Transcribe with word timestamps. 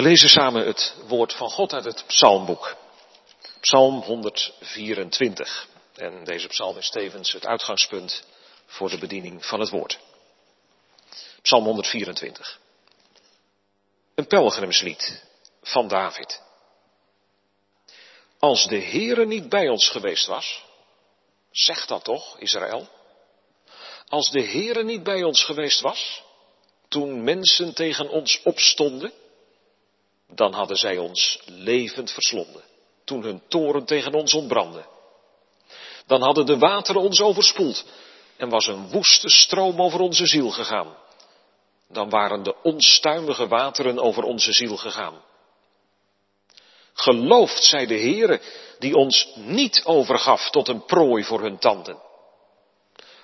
We 0.00 0.06
lezen 0.06 0.28
samen 0.28 0.66
het 0.66 0.94
woord 1.06 1.32
van 1.32 1.50
God 1.50 1.72
uit 1.72 1.84
het 1.84 2.04
psalmboek. 2.06 2.76
Psalm 3.60 4.00
124. 4.00 5.68
En 5.94 6.24
deze 6.24 6.46
psalm 6.46 6.76
is 6.76 6.90
tevens 6.90 7.32
het 7.32 7.46
uitgangspunt 7.46 8.24
voor 8.66 8.90
de 8.90 8.98
bediening 8.98 9.46
van 9.46 9.60
het 9.60 9.68
woord. 9.70 9.98
Psalm 11.42 11.64
124. 11.64 12.58
Een 14.14 14.26
pelgrimslied 14.26 15.24
van 15.62 15.88
David. 15.88 16.42
Als 18.38 18.66
de 18.66 18.80
Heere 18.80 19.26
niet 19.26 19.48
bij 19.48 19.68
ons 19.68 19.88
geweest 19.88 20.26
was, 20.26 20.64
zeg 21.50 21.86
dat 21.86 22.04
toch, 22.04 22.38
Israël? 22.38 22.88
Als 24.08 24.30
de 24.30 24.42
Heere 24.42 24.84
niet 24.84 25.02
bij 25.02 25.22
ons 25.22 25.44
geweest 25.44 25.80
was, 25.80 26.22
toen 26.88 27.24
mensen 27.24 27.74
tegen 27.74 28.08
ons 28.08 28.42
opstonden, 28.42 29.12
dan 30.34 30.52
hadden 30.52 30.76
zij 30.76 30.98
ons 30.98 31.40
levend 31.46 32.10
verslonden, 32.10 32.62
toen 33.04 33.22
hun 33.22 33.42
toren 33.48 33.84
tegen 33.84 34.14
ons 34.14 34.34
ontbrandde. 34.34 34.84
Dan 36.06 36.22
hadden 36.22 36.46
de 36.46 36.58
wateren 36.58 37.00
ons 37.00 37.20
overspoeld 37.20 37.84
en 38.36 38.48
was 38.48 38.66
een 38.66 38.90
woeste 38.90 39.28
stroom 39.28 39.82
over 39.82 40.00
onze 40.00 40.26
ziel 40.26 40.50
gegaan. 40.50 40.96
Dan 41.88 42.10
waren 42.10 42.42
de 42.42 42.54
onstuimige 42.62 43.48
wateren 43.48 43.98
over 43.98 44.22
onze 44.22 44.52
ziel 44.52 44.76
gegaan. 44.76 45.22
Geloofd 46.92 47.64
zij 47.64 47.86
de 47.86 47.98
Heere, 47.98 48.40
die 48.78 48.94
ons 48.94 49.32
niet 49.34 49.82
overgaf 49.84 50.50
tot 50.50 50.68
een 50.68 50.84
prooi 50.84 51.24
voor 51.24 51.40
hun 51.40 51.58
tanden. 51.58 51.98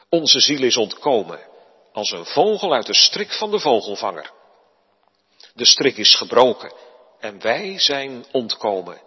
Onze 0.09 0.41
ziel 0.41 0.62
is 0.62 0.77
ontkomen, 0.77 1.41
als 1.93 2.10
een 2.10 2.27
vogel 2.27 2.73
uit 2.73 2.87
de 2.87 2.95
strik 2.95 3.32
van 3.32 3.51
de 3.51 3.59
vogelvanger. 3.59 4.30
De 5.54 5.65
strik 5.65 5.96
is 5.96 6.15
gebroken 6.15 6.73
en 7.26 7.40
wij 7.40 7.78
zijn 7.78 8.24
ontkomen. 8.32 9.01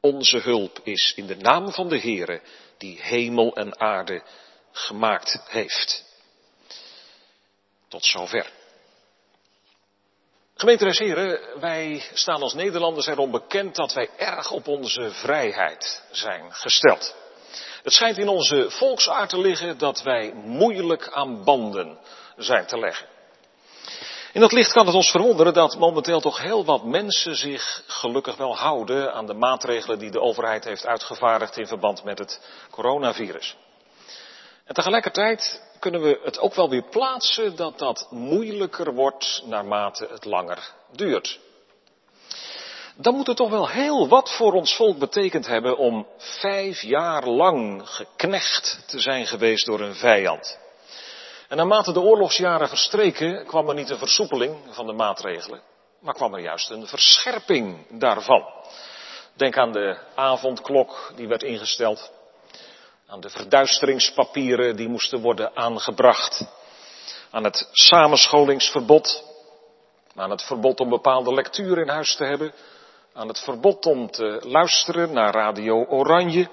Onze 0.00 0.38
hulp 0.38 0.80
is 0.82 1.12
in 1.16 1.26
de 1.26 1.36
naam 1.36 1.72
van 1.72 1.88
de 1.88 2.00
Heere, 2.00 2.40
die 2.78 3.02
hemel 3.02 3.56
en 3.56 3.80
aarde 3.80 4.22
gemaakt 4.72 5.40
heeft. 5.48 6.04
Tot 7.88 8.04
zover. 8.04 8.50
Gemeente 10.54 11.04
Heren, 11.04 11.60
wij 11.60 12.04
staan 12.12 12.42
als 12.42 12.54
Nederlanders 12.54 13.06
erom 13.06 13.30
bekend 13.30 13.74
dat 13.74 13.92
wij 13.92 14.10
erg 14.16 14.50
op 14.50 14.68
onze 14.68 15.10
vrijheid 15.10 16.02
zijn 16.10 16.52
gesteld. 16.52 17.14
Het 17.82 17.92
schijnt 17.92 18.18
in 18.18 18.28
onze 18.28 18.70
volksaard 18.70 19.28
te 19.28 19.38
liggen 19.38 19.78
dat 19.78 20.02
wij 20.02 20.32
moeilijk 20.34 21.08
aan 21.08 21.44
banden 21.44 21.98
zijn 22.36 22.66
te 22.66 22.78
leggen. 22.78 23.08
In 24.34 24.40
dat 24.40 24.52
licht 24.52 24.72
kan 24.72 24.86
het 24.86 24.94
ons 24.94 25.10
verwonderen 25.10 25.52
dat 25.52 25.78
momenteel 25.78 26.20
toch 26.20 26.40
heel 26.42 26.64
wat 26.64 26.84
mensen 26.84 27.34
zich 27.34 27.82
gelukkig 27.86 28.36
wel 28.36 28.56
houden 28.56 29.12
aan 29.12 29.26
de 29.26 29.34
maatregelen 29.34 29.98
die 29.98 30.10
de 30.10 30.20
overheid 30.20 30.64
heeft 30.64 30.86
uitgevaardigd 30.86 31.56
in 31.56 31.66
verband 31.66 32.04
met 32.04 32.18
het 32.18 32.40
coronavirus. 32.70 33.56
En 34.64 34.74
tegelijkertijd 34.74 35.62
kunnen 35.78 36.02
we 36.02 36.20
het 36.22 36.38
ook 36.38 36.54
wel 36.54 36.68
weer 36.68 36.82
plaatsen 36.82 37.56
dat 37.56 37.78
dat 37.78 38.06
moeilijker 38.10 38.94
wordt 38.94 39.42
naarmate 39.44 40.08
het 40.10 40.24
langer 40.24 40.58
duurt. 40.92 41.40
Dan 42.96 43.14
moet 43.14 43.26
het 43.26 43.36
toch 43.36 43.50
wel 43.50 43.68
heel 43.68 44.08
wat 44.08 44.30
voor 44.30 44.52
ons 44.52 44.76
volk 44.76 44.98
betekend 44.98 45.46
hebben 45.46 45.76
om 45.76 46.06
vijf 46.18 46.82
jaar 46.82 47.28
lang 47.28 47.88
geknecht 47.88 48.84
te 48.86 49.00
zijn 49.00 49.26
geweest 49.26 49.66
door 49.66 49.80
een 49.80 49.94
vijand. 49.94 50.58
En 51.48 51.56
naarmate 51.56 51.92
de 51.92 52.00
oorlogsjaren 52.00 52.68
verstreken 52.68 53.46
kwam 53.46 53.68
er 53.68 53.74
niet 53.74 53.90
een 53.90 53.98
versoepeling 53.98 54.56
van 54.70 54.86
de 54.86 54.92
maatregelen, 54.92 55.60
maar 56.00 56.14
kwam 56.14 56.34
er 56.34 56.40
juist 56.40 56.70
een 56.70 56.86
verscherping 56.86 57.98
daarvan. 57.98 58.44
Denk 59.34 59.58
aan 59.58 59.72
de 59.72 59.98
avondklok 60.14 61.12
die 61.16 61.28
werd 61.28 61.42
ingesteld 61.42 62.12
aan 63.06 63.20
de 63.20 63.30
verduisteringspapieren 63.30 64.76
die 64.76 64.88
moesten 64.88 65.20
worden 65.20 65.56
aangebracht, 65.56 66.46
aan 67.30 67.44
het 67.44 67.68
samenscholingsverbod, 67.72 69.24
aan 70.14 70.30
het 70.30 70.42
verbod 70.42 70.80
om 70.80 70.88
bepaalde 70.88 71.34
lectuur 71.34 71.78
in 71.78 71.88
huis 71.88 72.16
te 72.16 72.24
hebben, 72.24 72.52
aan 73.12 73.28
het 73.28 73.38
verbod 73.38 73.86
om 73.86 74.10
te 74.10 74.40
luisteren 74.44 75.12
naar 75.12 75.34
Radio 75.34 75.84
Oranje, 75.84 76.48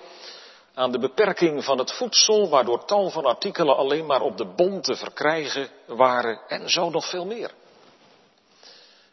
aan 0.73 0.91
de 0.91 0.99
beperking 0.99 1.63
van 1.63 1.77
het 1.77 1.91
voedsel, 1.91 2.49
waardoor 2.49 2.85
tal 2.85 3.09
van 3.09 3.25
artikelen 3.25 3.77
alleen 3.77 4.05
maar 4.05 4.21
op 4.21 4.37
de 4.37 4.45
bon 4.45 4.81
te 4.81 4.95
verkrijgen 4.95 5.69
waren 5.85 6.41
en 6.47 6.69
zo 6.69 6.89
nog 6.89 7.09
veel 7.09 7.25
meer. 7.25 7.51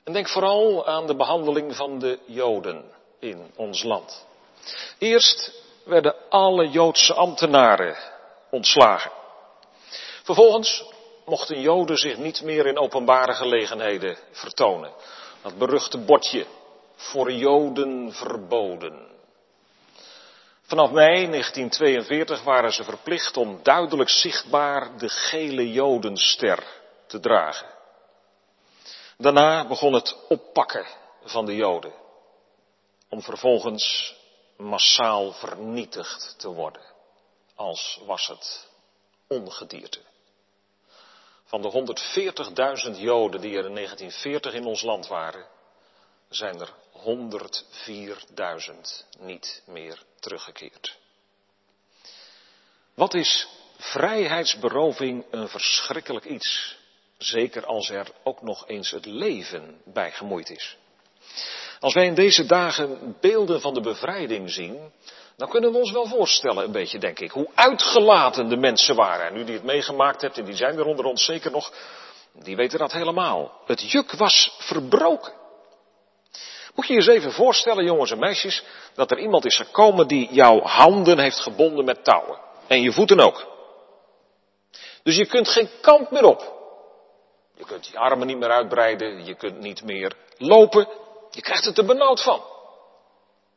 En 0.04 0.12
denk 0.12 0.28
vooral 0.28 0.86
aan 0.86 1.06
de 1.06 1.16
behandeling 1.16 1.76
van 1.76 1.98
de 1.98 2.18
Joden 2.26 2.84
in 3.18 3.50
ons 3.56 3.82
land. 3.82 4.26
Eerst 4.98 5.52
werden 5.84 6.14
alle 6.28 6.68
Joodse 6.68 7.14
ambtenaren 7.14 7.96
ontslagen. 8.50 9.10
Vervolgens 10.22 10.84
mochten 11.24 11.60
Joden 11.60 11.96
zich 11.96 12.16
niet 12.16 12.42
meer 12.42 12.66
in 12.66 12.78
openbare 12.78 13.34
gelegenheden 13.34 14.16
vertonen. 14.30 14.92
Dat 15.42 15.58
beruchte 15.58 15.98
bordje 15.98 16.46
voor 16.96 17.32
Joden 17.32 18.12
verboden. 18.12 19.17
Vanaf 20.68 20.90
mei 20.90 21.26
1942 21.26 22.42
waren 22.42 22.72
ze 22.72 22.84
verplicht 22.84 23.36
om 23.36 23.62
duidelijk 23.62 24.08
zichtbaar 24.08 24.98
de 24.98 25.08
gele 25.08 25.72
Jodenster 25.72 26.64
te 27.06 27.20
dragen. 27.20 27.68
Daarna 29.16 29.66
begon 29.66 29.92
het 29.92 30.16
oppakken 30.28 30.86
van 31.24 31.46
de 31.46 31.54
Joden. 31.54 31.92
Om 33.08 33.22
vervolgens 33.22 34.14
massaal 34.56 35.32
vernietigd 35.32 36.34
te 36.38 36.48
worden, 36.48 36.82
als 37.54 38.00
was 38.06 38.26
het 38.26 38.68
ongedierte. 39.26 40.00
Van 41.44 41.62
de 41.62 41.96
140.000 42.92 43.00
Joden 43.00 43.40
die 43.40 43.56
er 43.56 43.66
in 43.66 43.74
1940 43.74 44.52
in 44.52 44.64
ons 44.64 44.82
land 44.82 45.06
waren, 45.06 45.46
zijn 46.28 46.60
er 46.60 46.74
104.000 46.98 47.04
niet 49.18 49.62
meer 49.66 50.02
teruggekeerd. 50.20 50.98
Wat 52.94 53.14
is 53.14 53.48
vrijheidsberoving 53.78 55.24
een 55.30 55.48
verschrikkelijk 55.48 56.24
iets, 56.24 56.76
zeker 57.18 57.66
als 57.66 57.90
er 57.90 58.06
ook 58.22 58.42
nog 58.42 58.68
eens 58.68 58.90
het 58.90 59.06
leven 59.06 59.80
bij 59.84 60.12
gemoeid 60.12 60.50
is. 60.50 60.76
Als 61.80 61.94
wij 61.94 62.06
in 62.06 62.14
deze 62.14 62.46
dagen 62.46 63.16
beelden 63.20 63.60
van 63.60 63.74
de 63.74 63.80
bevrijding 63.80 64.50
zien, 64.50 64.92
dan 65.36 65.48
kunnen 65.48 65.72
we 65.72 65.78
ons 65.78 65.90
wel 65.90 66.06
voorstellen, 66.06 66.64
een 66.64 66.72
beetje 66.72 66.98
denk 66.98 67.18
ik, 67.20 67.30
hoe 67.30 67.48
uitgelaten 67.54 68.48
de 68.48 68.56
mensen 68.56 68.96
waren. 68.96 69.26
En 69.26 69.36
u 69.36 69.44
die 69.44 69.54
het 69.54 69.64
meegemaakt 69.64 70.20
hebt, 70.20 70.38
en 70.38 70.44
die 70.44 70.56
zijn 70.56 70.78
er 70.78 70.84
onder 70.84 71.04
ons 71.04 71.24
zeker 71.24 71.50
nog, 71.50 71.72
die 72.32 72.56
weten 72.56 72.78
dat 72.78 72.92
helemaal. 72.92 73.62
Het 73.66 73.90
juk 73.90 74.12
was 74.12 74.56
verbroken. 74.58 75.37
Moet 76.78 76.86
je 76.86 76.92
je 76.92 76.98
eens 76.98 77.08
even 77.08 77.32
voorstellen, 77.32 77.84
jongens 77.84 78.10
en 78.10 78.18
meisjes, 78.18 78.62
dat 78.94 79.10
er 79.10 79.18
iemand 79.18 79.44
is 79.44 79.56
gekomen 79.56 80.08
die 80.08 80.28
jouw 80.32 80.60
handen 80.60 81.18
heeft 81.18 81.40
gebonden 81.40 81.84
met 81.84 82.04
touwen. 82.04 82.38
En 82.66 82.80
je 82.80 82.92
voeten 82.92 83.20
ook. 83.20 83.46
Dus 85.02 85.16
je 85.16 85.26
kunt 85.26 85.48
geen 85.48 85.70
kant 85.80 86.10
meer 86.10 86.24
op. 86.24 86.56
Je 87.56 87.64
kunt 87.64 87.86
je 87.86 87.98
armen 87.98 88.26
niet 88.26 88.38
meer 88.38 88.50
uitbreiden, 88.50 89.24
je 89.24 89.34
kunt 89.34 89.58
niet 89.58 89.82
meer 89.82 90.12
lopen, 90.36 90.88
je 91.30 91.40
krijgt 91.40 91.64
het 91.64 91.78
er 91.78 91.84
benauwd 91.84 92.22
van. 92.22 92.42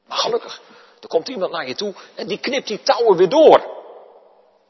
Maar 0.07 0.17
gelukkig, 0.17 0.61
er 1.01 1.07
komt 1.07 1.27
iemand 1.27 1.51
naar 1.51 1.67
je 1.67 1.75
toe 1.75 1.93
en 2.15 2.27
die 2.27 2.39
knipt 2.39 2.67
die 2.67 2.81
touwen 2.83 3.17
weer 3.17 3.29
door. 3.29 3.59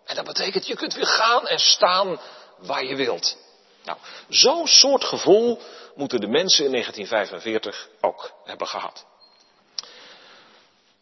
En 0.06 0.16
dat 0.16 0.26
betekent, 0.26 0.68
je 0.68 0.76
kunt 0.76 0.94
weer 0.94 1.08
gaan 1.08 1.48
en 1.48 1.60
staan 1.60 2.20
waar 2.58 2.84
je 2.86 2.96
wilt. 2.96 3.38
Nou, 3.84 3.98
zo'n 4.30 4.68
soort 4.68 5.04
gevoel 5.04 5.60
moeten 5.96 6.20
de 6.20 6.28
mensen 6.28 6.66
in 6.66 6.72
1945 6.72 7.90
ook 8.02 8.34
hebben 8.44 8.68
gehad. 8.68 9.06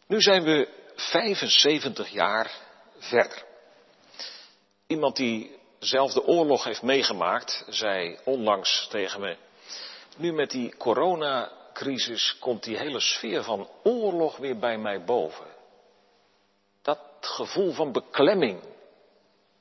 Nu 0.06 0.20
zijn 0.20 0.42
we 0.42 0.68
75 0.96 2.08
jaar 2.08 2.50
verder. 2.98 3.44
Iemand 4.86 5.16
die 5.16 5.58
zelf 5.78 6.12
de 6.12 6.24
oorlog 6.24 6.64
heeft 6.64 6.82
meegemaakt, 6.82 7.64
zei 7.68 8.18
onlangs 8.24 8.86
tegen 8.90 9.20
me, 9.20 9.36
nu 10.16 10.32
met 10.32 10.50
die 10.50 10.76
corona 10.76 11.52
crisis 11.72 12.36
komt 12.38 12.62
die 12.62 12.76
hele 12.76 13.00
sfeer 13.00 13.42
van 13.42 13.68
oorlog 13.82 14.36
weer 14.36 14.58
bij 14.58 14.78
mij 14.78 15.04
boven. 15.04 15.46
Dat 16.82 16.98
gevoel 17.20 17.72
van 17.72 17.92
beklemming, 17.92 18.60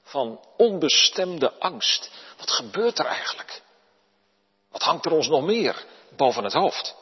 van 0.10 0.40
onbestemde 0.58 1.60
angst. 1.60 2.12
Wat 2.38 2.52
gebeurt 2.52 3.00
er 3.00 3.06
eigenlijk? 3.06 3.62
Wat 4.72 4.82
hangt 4.82 5.06
er 5.06 5.12
ons 5.12 5.28
nog 5.28 5.44
meer 5.44 5.86
boven 6.16 6.44
het 6.44 6.54
hoofd? 6.54 6.96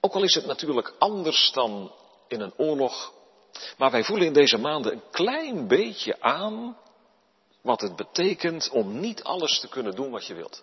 Ook 0.00 0.14
al 0.14 0.22
is 0.22 0.34
het 0.34 0.46
natuurlijk 0.46 0.94
anders 0.98 1.50
dan 1.52 1.92
in 2.28 2.40
een 2.40 2.54
oorlog, 2.56 3.12
maar 3.76 3.90
wij 3.90 4.04
voelen 4.04 4.26
in 4.26 4.32
deze 4.32 4.58
maanden 4.58 4.92
een 4.92 5.02
klein 5.10 5.68
beetje 5.68 6.20
aan 6.20 6.78
wat 7.60 7.80
het 7.80 7.96
betekent 7.96 8.70
om 8.70 9.00
niet 9.00 9.24
alles 9.24 9.60
te 9.60 9.68
kunnen 9.68 9.94
doen 9.94 10.10
wat 10.10 10.26
je 10.26 10.34
wilt. 10.34 10.62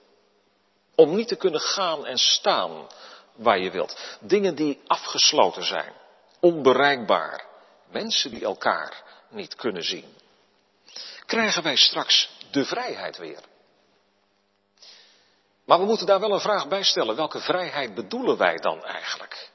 Om 0.96 1.16
niet 1.16 1.28
te 1.28 1.36
kunnen 1.36 1.62
gaan 1.62 2.06
en 2.06 2.18
staan 2.18 2.88
waar 3.36 3.60
je 3.60 3.72
wilt. 3.72 4.18
Dingen 4.20 4.56
die 4.56 4.82
afgesloten 4.88 5.64
zijn, 5.64 5.94
onbereikbaar. 6.40 7.46
Mensen 7.92 8.30
die 8.32 8.44
elkaar 8.44 9.04
niet 9.30 9.56
kunnen 9.56 9.84
zien. 9.84 10.06
Krijgen 11.34 11.64
wij 11.64 11.76
straks 11.76 12.30
de 12.52 12.66
vrijheid 12.66 13.18
weer? 13.18 13.40
Maar 15.66 15.80
we 15.80 15.86
moeten 15.86 16.06
daar 16.06 16.20
wel 16.20 16.32
een 16.34 16.40
vraag 16.40 16.68
bij 16.68 16.84
stellen. 16.84 17.16
Welke 17.16 17.40
vrijheid 17.40 17.96
bedoelen 17.96 18.38
wij 18.38 18.56
dan 18.58 18.84
eigenlijk? 18.84 19.50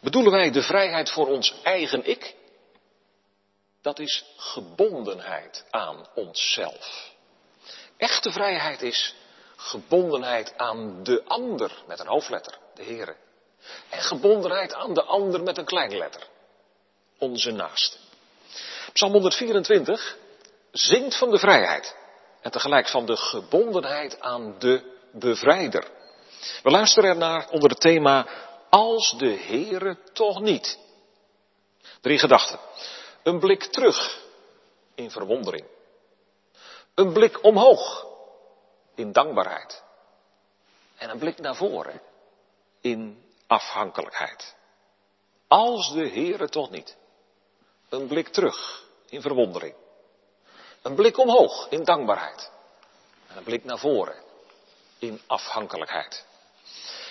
Bedoelen 0.00 0.32
wij 0.32 0.50
de 0.50 0.62
vrijheid 0.62 1.10
voor 1.10 1.26
ons 1.26 1.54
eigen 1.62 2.06
ik? 2.06 2.34
Dat 3.82 3.98
is 3.98 4.24
gebondenheid 4.36 5.64
aan 5.70 6.06
onszelf. 6.14 7.12
Echte 7.96 8.30
vrijheid 8.30 8.82
is 8.82 9.14
gebondenheid 9.56 10.56
aan 10.56 11.02
de 11.02 11.22
ander 11.24 11.82
met 11.86 12.00
een 12.00 12.06
hoofdletter, 12.06 12.58
de 12.74 12.82
Heere. 12.82 13.16
En 13.88 14.02
gebondenheid 14.02 14.74
aan 14.74 14.94
de 14.94 15.02
ander 15.02 15.42
met 15.42 15.58
een 15.58 15.64
kleine 15.64 15.96
letter, 15.96 16.26
onze 17.18 17.50
naaste. 17.50 17.96
Psalm 18.92 19.12
124 19.12 20.16
zingt 20.72 21.18
van 21.18 21.30
de 21.30 21.38
vrijheid 21.38 21.96
en 22.40 22.50
tegelijk 22.50 22.88
van 22.88 23.06
de 23.06 23.16
gebondenheid 23.16 24.20
aan 24.20 24.58
de 24.58 24.96
bevrijder. 25.12 25.90
We 26.62 26.70
luisteren 26.70 27.10
ernaar 27.10 27.48
onder 27.50 27.70
het 27.70 27.80
thema 27.80 28.26
Als 28.70 29.14
de 29.18 29.30
Heere 29.30 29.98
toch 30.12 30.40
niet. 30.40 30.78
Drie 32.00 32.18
gedachten. 32.18 32.58
Een 33.22 33.38
blik 33.38 33.64
terug 33.64 34.20
in 34.94 35.10
verwondering. 35.10 35.66
Een 36.94 37.12
blik 37.12 37.44
omhoog 37.44 38.06
in 38.94 39.12
dankbaarheid. 39.12 39.82
En 40.96 41.10
een 41.10 41.18
blik 41.18 41.38
naar 41.38 41.56
voren 41.56 42.00
in 42.80 43.22
afhankelijkheid. 43.46 44.54
Als 45.48 45.92
de 45.92 46.08
Heere 46.08 46.48
toch 46.48 46.70
niet. 46.70 46.96
Een 47.88 48.06
blik 48.06 48.28
terug 48.28 48.84
in 49.08 49.20
verwondering. 49.20 49.74
Een 50.88 50.94
blik 50.94 51.18
omhoog 51.18 51.66
in 51.70 51.84
dankbaarheid. 51.84 52.50
En 53.28 53.36
een 53.36 53.42
blik 53.42 53.64
naar 53.64 53.78
voren 53.78 54.14
in 54.98 55.20
afhankelijkheid. 55.26 56.24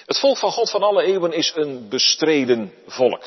Het 0.06 0.20
volk 0.20 0.38
van 0.38 0.52
God 0.52 0.70
van 0.70 0.84
alle 0.84 1.04
eeuwen 1.04 1.34
is 1.34 1.52
een 1.56 1.90
bestreden 1.90 2.74
volk. 2.88 3.24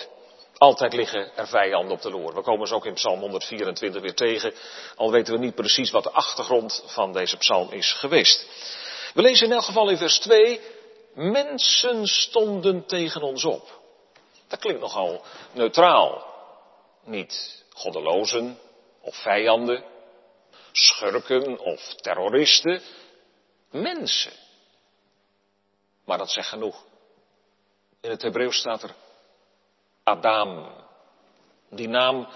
Altijd 0.58 0.93
liggen 0.93 1.37
er 1.37 1.47
vijanden 1.47 1.93
op 1.93 2.02
de 2.02 2.11
loer. 2.11 2.35
We 2.35 2.43
komen 2.43 2.67
ze 2.67 2.75
ook 2.75 2.87
in 2.87 2.94
Psalm 2.94 3.20
124 3.20 4.02
weer 4.02 4.14
tegen, 4.14 4.55
al 4.97 5.11
weten 5.11 5.32
we 5.32 5.38
niet 5.38 5.55
precies 5.55 5.91
wat 5.91 6.02
de 6.02 6.11
achtergrond 6.11 6.82
van 6.87 7.12
deze 7.12 7.37
psalm 7.37 7.70
is 7.70 7.93
geweest. 7.93 8.47
We 9.14 9.23
lezen 9.23 9.47
in 9.47 9.52
elk 9.52 9.64
geval 9.64 9.88
in 9.91 9.97
vers 9.97 10.19
2, 10.19 10.61
mensen 11.14 12.06
stonden 12.06 12.87
tegen 12.87 13.23
ons 13.23 13.44
op. 13.44 13.81
Dat 14.49 14.58
klinkt 14.58 14.81
nogal 14.81 15.23
neutraal. 15.52 16.25
Niet 17.05 17.64
goddelozen 17.75 18.58
of 19.00 19.17
vijanden, 19.17 19.85
schurken 20.72 21.58
of 21.58 21.94
terroristen, 21.94 22.82
mensen. 23.70 24.32
Maar 26.05 26.19
dat 26.19 26.31
zegt 26.31 26.49
genoeg. 26.49 26.84
In 28.00 28.11
het 28.11 28.22
Hebreeuws 28.22 28.56
staat 28.58 28.82
er 28.82 28.94
Adam. 30.02 30.72
Die 31.70 31.88
naam 31.88 32.28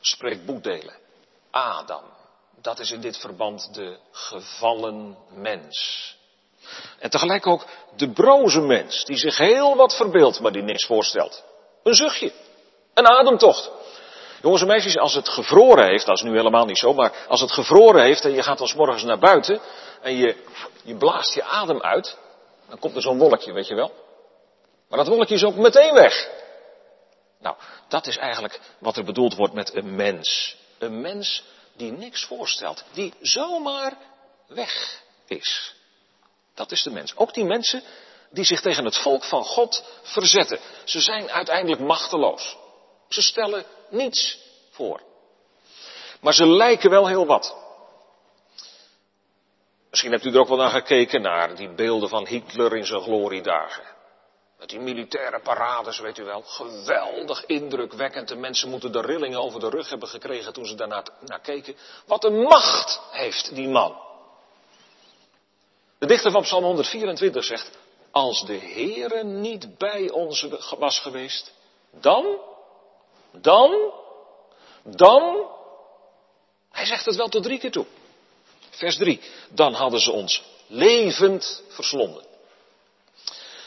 spreekt 0.00 0.46
boekdelen. 0.46 0.96
Adam. 1.50 2.04
Dat 2.60 2.78
is 2.78 2.90
in 2.90 3.00
dit 3.00 3.16
verband 3.18 3.74
de 3.74 3.98
gevallen 4.10 5.16
mens. 5.30 6.14
En 6.98 7.10
tegelijk 7.10 7.46
ook 7.46 7.66
de 7.96 8.10
broze 8.12 8.60
mens, 8.60 9.04
die 9.04 9.16
zich 9.16 9.38
heel 9.38 9.76
wat 9.76 9.96
verbeeldt, 9.96 10.40
maar 10.40 10.52
die 10.52 10.62
niks 10.62 10.86
voorstelt. 10.86 11.44
Een 11.82 11.94
zuchtje. 11.94 12.32
Een 12.94 13.08
ademtocht. 13.08 13.70
Jongens 14.42 14.62
en 14.62 14.68
meisjes, 14.68 14.98
als 14.98 15.14
het 15.14 15.28
gevroren 15.28 15.86
heeft, 15.86 16.06
dat 16.06 16.16
is 16.16 16.22
nu 16.22 16.36
helemaal 16.36 16.64
niet 16.64 16.78
zo, 16.78 16.92
maar 16.92 17.12
als 17.28 17.40
het 17.40 17.52
gevroren 17.52 18.02
heeft 18.02 18.24
en 18.24 18.32
je 18.32 18.42
gaat 18.42 18.60
als 18.60 18.74
morgens 18.74 19.02
naar 19.02 19.18
buiten 19.18 19.60
en 20.02 20.16
je, 20.16 20.36
je 20.82 20.96
blaast 20.96 21.34
je 21.34 21.42
adem 21.42 21.82
uit, 21.82 22.18
dan 22.68 22.78
komt 22.78 22.96
er 22.96 23.02
zo'n 23.02 23.18
wolkje, 23.18 23.52
weet 23.52 23.66
je 23.66 23.74
wel. 23.74 23.92
Maar 24.88 24.98
dat 24.98 25.08
wolkje 25.08 25.34
is 25.34 25.44
ook 25.44 25.56
meteen 25.56 25.94
weg. 25.94 26.28
Nou, 27.40 27.56
dat 27.88 28.06
is 28.06 28.16
eigenlijk 28.16 28.60
wat 28.78 28.96
er 28.96 29.04
bedoeld 29.04 29.34
wordt 29.34 29.54
met 29.54 29.74
een 29.74 29.94
mens. 29.94 30.56
Een 30.78 31.00
mens 31.00 31.44
die 31.76 31.92
niks 31.92 32.24
voorstelt, 32.24 32.84
die 32.92 33.14
zomaar 33.20 33.92
weg 34.46 35.02
is. 35.26 35.74
Dat 36.54 36.72
is 36.72 36.82
de 36.82 36.90
mens. 36.90 37.16
Ook 37.16 37.34
die 37.34 37.44
mensen 37.44 37.82
die 38.30 38.44
zich 38.44 38.60
tegen 38.60 38.84
het 38.84 38.96
volk 38.96 39.24
van 39.24 39.44
God 39.44 39.84
verzetten. 40.02 40.58
Ze 40.84 41.00
zijn 41.00 41.30
uiteindelijk 41.30 41.80
machteloos. 41.80 42.56
Ze 43.08 43.22
stellen 43.22 43.64
niets 43.88 44.38
voor. 44.70 45.00
Maar 46.20 46.34
ze 46.34 46.46
lijken 46.46 46.90
wel 46.90 47.06
heel 47.06 47.26
wat. 47.26 47.56
Misschien 49.90 50.12
hebt 50.12 50.24
u 50.24 50.32
er 50.32 50.40
ook 50.40 50.48
wel 50.48 50.56
naar 50.56 50.70
gekeken, 50.70 51.22
naar 51.22 51.56
die 51.56 51.74
beelden 51.74 52.08
van 52.08 52.26
Hitler 52.26 52.76
in 52.76 52.86
zijn 52.86 53.00
gloriedagen. 53.00 53.84
Met 54.58 54.68
die 54.68 54.80
militaire 54.80 55.40
parades, 55.40 55.98
weet 55.98 56.18
u 56.18 56.24
wel. 56.24 56.42
Geweldig 56.42 57.46
indrukwekkend. 57.46 58.28
De 58.28 58.36
mensen 58.36 58.70
moeten 58.70 58.92
de 58.92 59.00
rillingen 59.00 59.42
over 59.42 59.60
de 59.60 59.68
rug 59.68 59.88
hebben 59.88 60.08
gekregen 60.08 60.52
toen 60.52 60.66
ze 60.66 60.74
daarnaar 60.74 61.04
naar 61.20 61.40
keken. 61.40 61.76
Wat 62.06 62.24
een 62.24 62.42
macht 62.42 63.00
heeft 63.10 63.54
die 63.54 63.68
man. 63.68 64.04
De 65.98 66.06
dichter 66.06 66.30
van 66.30 66.42
Psalm 66.42 66.64
124 66.64 67.44
zegt, 67.44 67.70
als 68.10 68.44
de 68.46 68.58
Heere 68.58 69.24
niet 69.24 69.78
bij 69.78 70.10
ons 70.10 70.46
was 70.78 71.00
geweest, 71.00 71.52
dan, 71.90 72.38
dan, 73.40 73.92
dan, 74.82 75.46
hij 76.70 76.84
zegt 76.84 77.04
het 77.04 77.16
wel 77.16 77.28
tot 77.28 77.42
drie 77.42 77.58
keer 77.58 77.70
toe. 77.70 77.86
Vers 78.70 78.96
3. 78.96 79.20
Dan 79.50 79.72
hadden 79.72 80.00
ze 80.00 80.12
ons 80.12 80.42
levend 80.66 81.62
verslonden. 81.68 82.24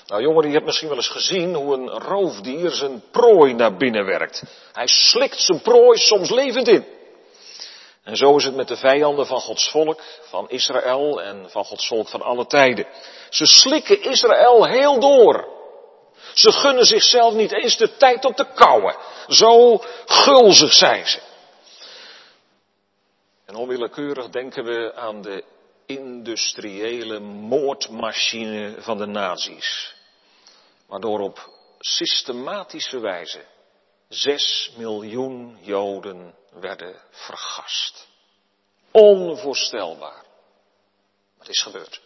Nou 0.07 0.21
jongeren, 0.21 0.47
je 0.47 0.53
hebt 0.53 0.65
misschien 0.65 0.87
wel 0.87 0.97
eens 0.97 1.07
gezien 1.07 1.55
hoe 1.55 1.73
een 1.73 1.89
roofdier 1.89 2.69
zijn 2.69 3.03
prooi 3.11 3.53
naar 3.53 3.77
binnen 3.77 4.05
werkt. 4.05 4.43
Hij 4.73 4.87
slikt 4.87 5.41
zijn 5.41 5.61
prooi 5.61 5.97
soms 5.97 6.29
levend 6.29 6.67
in. 6.67 6.85
En 8.03 8.17
zo 8.17 8.37
is 8.37 8.43
het 8.43 8.55
met 8.55 8.67
de 8.67 8.77
vijanden 8.77 9.25
van 9.25 9.39
Gods 9.39 9.69
volk, 9.69 10.01
van 10.21 10.49
Israël 10.49 11.21
en 11.21 11.49
van 11.49 11.65
Gods 11.65 11.87
volk 11.87 12.07
van 12.07 12.21
alle 12.21 12.45
tijden. 12.45 12.87
Ze 13.29 13.45
slikken 13.45 14.01
Israël 14.01 14.65
heel 14.65 14.99
door. 14.99 15.47
Ze 16.33 16.51
gunnen 16.51 16.85
zichzelf 16.85 17.33
niet 17.33 17.51
eens 17.51 17.77
de 17.77 17.97
tijd 17.97 18.25
om 18.25 18.33
te 18.33 18.47
kauwen. 18.55 18.95
Zo 19.27 19.77
gulzig 20.05 20.73
zijn 20.73 21.07
ze. 21.07 21.19
En 23.45 23.55
onwillekeurig 23.55 24.29
denken 24.29 24.63
we 24.63 24.93
aan 24.95 25.21
de 25.21 25.43
industriële 25.85 27.19
moordmachine 27.19 28.75
van 28.79 28.97
de 28.97 29.05
nazi's. 29.05 29.95
Waardoor 30.87 31.19
op 31.19 31.49
systematische 31.79 32.99
wijze 32.99 33.45
zes 34.09 34.71
miljoen 34.77 35.57
Joden 35.61 36.35
werden 36.51 37.01
vergast. 37.11 38.07
Onvoorstelbaar. 38.91 40.23
Wat 41.37 41.49
is 41.49 41.61
gebeurd? 41.61 42.01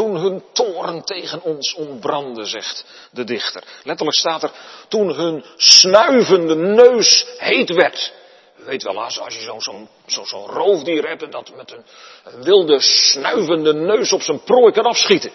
Toen 0.00 0.16
hun 0.16 0.42
toren 0.52 1.04
tegen 1.04 1.42
ons 1.42 1.74
ontbrandde, 1.74 2.44
zegt 2.44 2.84
de 3.10 3.24
dichter. 3.24 3.64
Letterlijk 3.82 4.18
staat 4.18 4.42
er, 4.42 4.52
toen 4.88 5.14
hun 5.14 5.44
snuivende 5.56 6.54
neus 6.54 7.26
heet 7.38 7.70
werd. 7.70 8.12
U 8.58 8.64
weet 8.64 8.82
wel, 8.82 9.02
als, 9.02 9.14
je 9.14 9.40
zo'n 9.40 9.88
zo, 10.06 10.24
zo, 10.24 10.46
roofdier 10.46 11.08
hebt 11.08 11.22
en 11.22 11.30
dat 11.30 11.56
met 11.56 11.72
een, 11.72 11.84
een 12.24 12.42
wilde 12.42 12.80
snuivende 12.80 13.74
neus 13.74 14.12
op 14.12 14.22
zijn 14.22 14.42
prooi 14.42 14.72
kan 14.72 14.84
afschieten. 14.84 15.32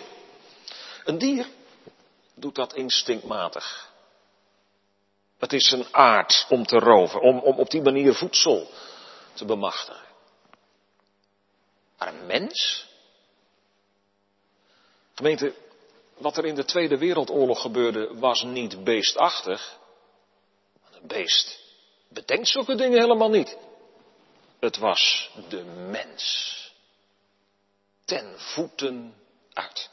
Een 1.03 1.17
dier 1.17 1.45
doet 2.35 2.55
dat 2.55 2.73
instinctmatig. 2.73 3.89
Het 5.39 5.53
is 5.53 5.67
zijn 5.67 5.85
aard 5.91 6.45
om 6.49 6.65
te 6.65 6.79
roven, 6.79 7.21
om, 7.21 7.39
om 7.39 7.59
op 7.59 7.69
die 7.69 7.81
manier 7.81 8.13
voedsel 8.13 8.69
te 9.33 9.45
bemachtigen. 9.45 10.05
Maar 11.97 12.07
een 12.07 12.25
mens? 12.25 12.87
Gemeente, 15.15 15.53
wat 16.17 16.37
er 16.37 16.45
in 16.45 16.55
de 16.55 16.65
Tweede 16.65 16.97
Wereldoorlog 16.97 17.61
gebeurde 17.61 18.17
was 18.17 18.43
niet 18.43 18.83
beestachtig. 18.83 19.77
Een 20.91 21.07
beest 21.07 21.59
bedenkt 22.07 22.47
zulke 22.47 22.75
dingen 22.75 22.99
helemaal 22.99 23.29
niet. 23.29 23.57
Het 24.59 24.77
was 24.77 25.31
de 25.49 25.63
mens. 25.89 26.53
Ten 28.05 28.39
voeten 28.39 29.15
uit. 29.53 29.89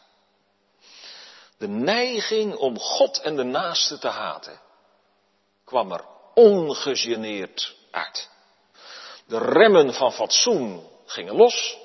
De 1.59 1.69
neiging 1.69 2.55
om 2.57 2.79
God 2.79 3.21
en 3.21 3.37
de 3.37 3.43
naaste 3.45 3.99
te 3.99 4.09
haten 4.09 4.61
kwam 5.65 5.93
er 5.93 6.05
ongegeneerd 6.35 7.75
uit. 7.91 8.31
De 9.27 9.39
remmen 9.39 9.95
van 9.95 10.13
fatsoen 10.13 10.89
gingen 11.07 11.35
los. 11.35 11.79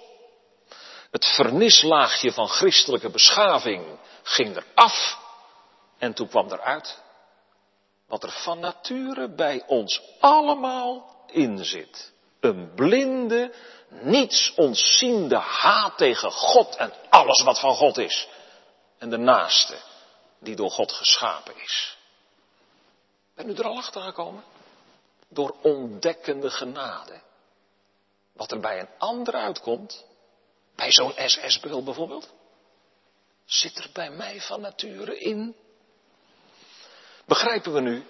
Het 1.17 1.25
vernislaagje 1.25 2.31
van 2.31 2.47
christelijke 2.47 3.09
beschaving 3.09 4.00
ging 4.24 4.57
eraf. 4.57 5.17
En 5.97 6.13
toen 6.13 6.27
kwam 6.27 6.51
eruit 6.51 7.01
wat 8.07 8.24
er 8.24 8.31
van 8.31 8.59
nature 8.59 9.29
bij 9.29 9.63
ons 9.67 10.01
allemaal 10.19 11.15
in 11.27 11.65
zit. 11.65 12.12
Een 12.39 12.74
blinde, 12.75 13.53
niets 13.89 14.53
ontziende 14.55 15.36
haat 15.38 15.97
tegen 15.97 16.31
God 16.31 16.75
en 16.75 16.93
alles 17.09 17.43
wat 17.43 17.59
van 17.59 17.75
God 17.75 17.97
is. 17.97 18.27
En 18.97 19.09
de 19.09 19.17
naaste 19.17 19.77
die 20.39 20.55
door 20.55 20.71
God 20.71 20.91
geschapen 20.91 21.62
is. 21.63 21.97
Ben 23.36 23.50
u 23.50 23.53
er 23.53 23.65
al 23.65 23.77
achter 23.77 24.01
gekomen? 24.01 24.43
Door 25.29 25.55
ontdekkende 25.62 26.50
genade. 26.50 27.21
Wat 28.33 28.51
er 28.51 28.59
bij 28.59 28.79
een 28.79 28.89
ander 28.97 29.33
uitkomt, 29.33 30.05
bij 30.77 30.91
zo'n 30.91 31.13
SS-beul 31.25 31.84
bijvoorbeeld, 31.84 32.29
zit 33.46 33.77
er 33.77 33.89
bij 33.93 34.10
mij 34.10 34.41
van 34.41 34.62
nature 34.62 35.19
in. 35.19 35.55
Begrijpen 37.25 37.74
we 37.74 37.79
nu 37.79 38.05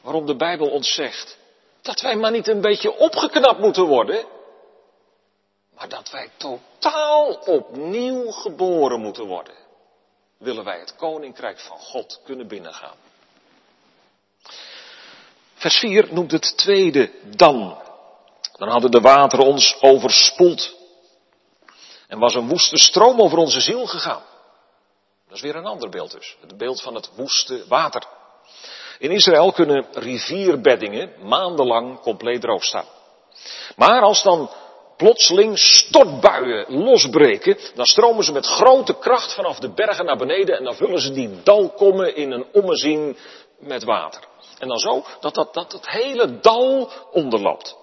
waarom 0.00 0.26
de 0.26 0.36
Bijbel 0.36 0.70
ons 0.70 0.94
zegt 0.94 1.38
dat 1.82 2.00
wij 2.00 2.16
maar 2.16 2.30
niet 2.30 2.48
een 2.48 2.60
beetje 2.60 2.96
opgeknapt 2.96 3.58
moeten 3.58 3.84
worden, 3.84 4.26
maar 5.74 5.88
dat 5.88 6.10
wij 6.10 6.30
totaal 6.36 7.32
opnieuw 7.32 8.30
geboren 8.30 9.00
moeten 9.00 9.26
worden, 9.26 9.54
willen 10.38 10.64
wij 10.64 10.78
het 10.78 10.96
koninkrijk 10.96 11.58
van 11.58 11.78
God 11.78 12.20
kunnen 12.24 12.48
binnengaan. 12.48 12.96
Vers 15.54 15.78
4 15.78 16.12
noemt 16.12 16.30
het 16.30 16.56
tweede 16.56 17.10
dan. 17.36 17.82
Dan 18.52 18.68
hadden 18.68 18.90
de 18.90 19.00
wateren 19.00 19.44
ons 19.44 19.76
overspoeld. 19.80 20.77
En 22.08 22.18
was 22.18 22.34
een 22.34 22.48
woeste 22.48 22.76
stroom 22.76 23.20
over 23.20 23.38
onze 23.38 23.60
ziel 23.60 23.86
gegaan. 23.86 24.22
Dat 25.26 25.36
is 25.36 25.42
weer 25.42 25.56
een 25.56 25.66
ander 25.66 25.88
beeld 25.88 26.10
dus. 26.10 26.36
Het 26.40 26.56
beeld 26.56 26.82
van 26.82 26.94
het 26.94 27.10
woeste 27.16 27.64
water. 27.68 28.02
In 28.98 29.10
Israël 29.10 29.52
kunnen 29.52 29.86
rivierbeddingen 29.92 31.12
maandenlang 31.22 32.00
compleet 32.00 32.40
droog 32.40 32.64
staan. 32.64 32.86
Maar 33.76 34.00
als 34.02 34.22
dan 34.22 34.50
plotseling 34.96 35.58
stortbuien 35.58 36.84
losbreken, 36.84 37.58
dan 37.74 37.86
stromen 37.86 38.24
ze 38.24 38.32
met 38.32 38.46
grote 38.46 38.98
kracht 38.98 39.34
vanaf 39.34 39.58
de 39.58 39.72
bergen 39.74 40.04
naar 40.04 40.16
beneden 40.16 40.56
en 40.56 40.64
dan 40.64 40.74
vullen 40.74 41.00
ze 41.00 41.12
die 41.12 41.42
dalkommen 41.42 42.16
in 42.16 42.30
een 42.30 42.46
ommezien 42.52 43.16
met 43.58 43.84
water. 43.84 44.22
En 44.58 44.68
dan 44.68 44.78
zo 44.78 45.04
dat, 45.20 45.34
dat, 45.34 45.54
dat 45.54 45.72
het 45.72 45.88
hele 45.88 46.40
dal 46.40 46.90
onderloopt. 47.12 47.76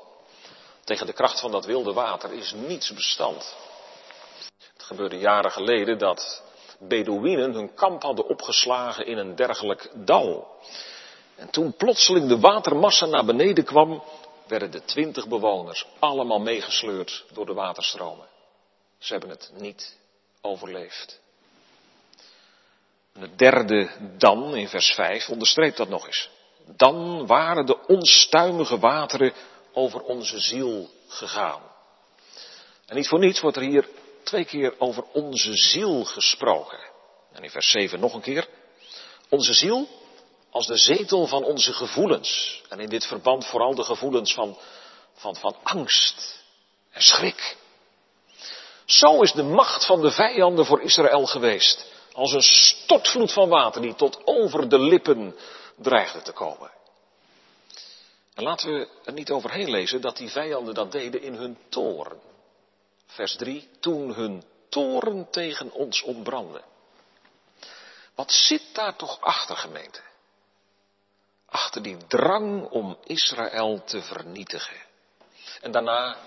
Tegen 0.84 1.06
de 1.06 1.14
kracht 1.14 1.40
van 1.40 1.52
dat 1.52 1.66
wilde 1.66 1.94
water 1.94 2.34
is 2.34 2.54
niets 2.68 2.94
bestand. 2.94 3.56
Gebeurde 4.86 5.18
jaren 5.18 5.52
geleden 5.52 5.98
dat 5.98 6.44
Bedouinen 6.80 7.54
hun 7.54 7.74
kamp 7.74 8.02
hadden 8.02 8.28
opgeslagen 8.28 9.06
in 9.06 9.18
een 9.18 9.36
dergelijk 9.36 9.90
dal. 9.94 10.60
En 11.36 11.50
toen 11.50 11.74
plotseling 11.74 12.28
de 12.28 12.40
watermassa 12.40 13.06
naar 13.06 13.26
beneden 13.26 13.64
kwam, 13.64 14.04
werden 14.48 14.72
de 14.72 14.84
twintig 14.84 15.28
bewoners 15.28 15.88
allemaal 16.00 16.40
meegesleurd 16.40 17.26
door 17.34 17.46
de 17.46 17.54
waterstromen. 17.54 18.28
Ze 18.98 19.12
hebben 19.12 19.30
het 19.30 19.52
niet 19.54 19.98
overleefd. 20.42 21.22
En 23.14 23.22
het 23.22 23.38
derde 23.38 23.90
dan 24.18 24.56
in 24.56 24.68
vers 24.68 24.94
5 24.94 25.30
onderstreept 25.30 25.78
dat 25.78 25.90
nog 25.90 26.06
eens. 26.06 26.30
Dan 26.66 27.28
waren 27.28 27.66
de 27.66 27.88
onstuimige 27.88 28.80
wateren 28.80 29.34
over 29.74 30.02
onze 30.02 30.40
ziel 30.40 30.90
gegaan. 31.08 31.62
En 32.86 32.96
niet 32.96 33.08
voor 33.08 33.20
niets 33.20 33.42
wordt 33.42 33.58
er 33.58 33.64
hier 33.64 33.90
twee 34.26 34.46
keer 34.46 34.74
over 34.80 35.04
onze 35.14 35.56
ziel 35.56 36.06
gesproken. 36.06 36.80
En 37.32 37.44
in 37.44 37.50
vers 37.50 37.70
7 37.72 38.00
nog 38.00 38.14
een 38.14 38.22
keer. 38.22 38.48
Onze 39.30 39.54
ziel 39.54 39.88
als 40.50 40.68
de 40.68 40.78
zetel 40.78 41.28
van 41.28 41.44
onze 41.44 41.74
gevoelens. 41.74 42.62
En 42.70 42.80
in 42.80 42.90
dit 42.90 43.06
verband 43.06 43.46
vooral 43.46 43.76
de 43.76 43.84
gevoelens 43.84 44.34
van, 44.34 44.58
van, 45.14 45.36
van 45.36 45.56
angst 45.64 46.44
en 46.92 47.02
schrik. 47.02 47.58
Zo 48.86 49.22
is 49.22 49.32
de 49.32 49.44
macht 49.44 49.86
van 49.86 50.02
de 50.02 50.12
vijanden 50.12 50.66
voor 50.66 50.82
Israël 50.82 51.26
geweest. 51.26 51.94
Als 52.14 52.32
een 52.32 52.42
stortvloed 52.42 53.32
van 53.32 53.50
water 53.50 53.82
die 53.82 53.96
tot 53.96 54.22
over 54.26 54.70
de 54.70 54.80
lippen 54.80 55.36
dreigde 55.76 56.22
te 56.22 56.32
komen. 56.32 56.72
En 58.34 58.44
laten 58.44 58.74
we 58.74 58.88
er 59.04 59.14
niet 59.14 59.32
overheen 59.32 59.70
lezen 59.70 60.02
dat 60.02 60.18
die 60.18 60.30
vijanden 60.30 60.74
dat 60.74 60.92
deden 60.92 61.22
in 61.22 61.34
hun 61.34 61.58
toren. 61.70 62.20
Vers 63.06 63.36
3, 63.36 63.70
toen 63.80 64.14
hun 64.14 64.44
toren 64.70 65.30
tegen 65.30 65.72
ons 65.72 66.02
ontbrandde. 66.02 66.62
Wat 68.16 68.32
zit 68.32 68.76
daar 68.76 68.96
toch 68.96 69.22
achter, 69.22 69.58
gemeente? 69.58 70.02
Achter 71.46 71.82
die 71.82 71.98
drang 72.08 72.70
om 72.70 72.98
Israël 73.04 73.84
te 73.84 74.02
vernietigen. 74.02 74.78
En 75.62 75.72
daarna 75.72 76.18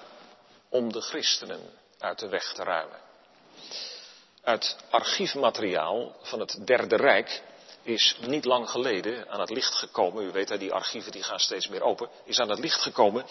om 0.69 0.93
de 0.93 1.01
christenen 1.01 1.61
uit 1.99 2.19
de 2.19 2.29
weg 2.29 2.53
te 2.53 2.63
ruimen. 2.63 3.01
Uit 4.43 4.77
archiefmateriaal 4.91 6.17
van 6.23 6.41
het 6.41 6.67
Derde 6.67 6.97
Rijk 6.97 7.43
is 7.83 8.17
niet 8.21 8.45
lang 8.45 8.71
geleden 8.71 9.31
aan 9.31 9.41
het 9.41 9.51
licht 9.51 9.75
gekomen, 9.75 10.25
u 10.25 10.31
weet 10.31 10.59
die 10.59 10.73
archieven 10.73 11.13
die 11.13 11.23
gaan 11.23 11.39
steeds 11.39 11.69
meer 11.69 11.83
open, 11.83 12.09
is 12.25 12.41
aan 12.41 12.49
het 12.49 12.59
licht 12.59 12.81
gekomen 12.81 13.27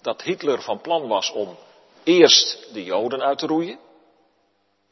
dat 0.00 0.22
Hitler 0.22 0.62
van 0.62 0.80
plan 0.80 1.08
was 1.08 1.30
om 1.30 1.58
eerst 2.06 2.72
de 2.72 2.84
Joden 2.84 3.22
uit 3.22 3.38
te 3.38 3.46
roeien, 3.46 3.78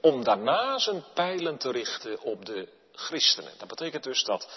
om 0.00 0.24
daarna 0.24 0.78
zijn 0.78 1.04
pijlen 1.14 1.58
te 1.58 1.70
richten 1.70 2.20
op 2.20 2.44
de 2.44 2.68
christenen. 2.92 3.52
Dat 3.58 3.68
betekent 3.68 4.04
dus 4.04 4.24
dat 4.24 4.48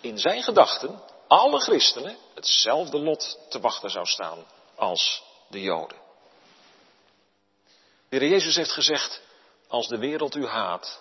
in 0.00 0.18
zijn 0.18 0.42
gedachten 0.42 1.02
alle 1.26 1.60
christenen 1.60 2.16
hetzelfde 2.34 2.98
lot 2.98 3.38
te 3.48 3.60
wachten 3.60 3.90
zou 3.90 4.06
staan 4.06 4.44
als 4.74 5.22
de 5.48 5.60
Joden. 5.60 5.98
De 8.08 8.16
Heer 8.16 8.28
Jezus 8.28 8.56
heeft 8.56 8.72
gezegd, 8.72 9.22
als 9.68 9.88
de 9.88 9.98
wereld 9.98 10.34
u 10.34 10.46
haat, 10.46 11.00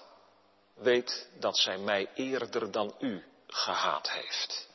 weet 0.75 1.29
dat 1.39 1.57
zij 1.57 1.77
mij 1.77 2.09
eerder 2.15 2.71
dan 2.71 2.95
u 3.00 3.24
gehaat 3.48 4.12
heeft. 4.12 4.67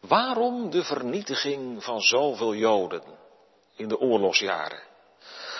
Waarom 0.00 0.70
de 0.70 0.84
vernietiging 0.84 1.84
van 1.84 2.00
zoveel 2.00 2.54
Joden 2.54 3.15
in 3.76 3.88
de 3.88 3.98
oorlogsjaren? 3.98 4.82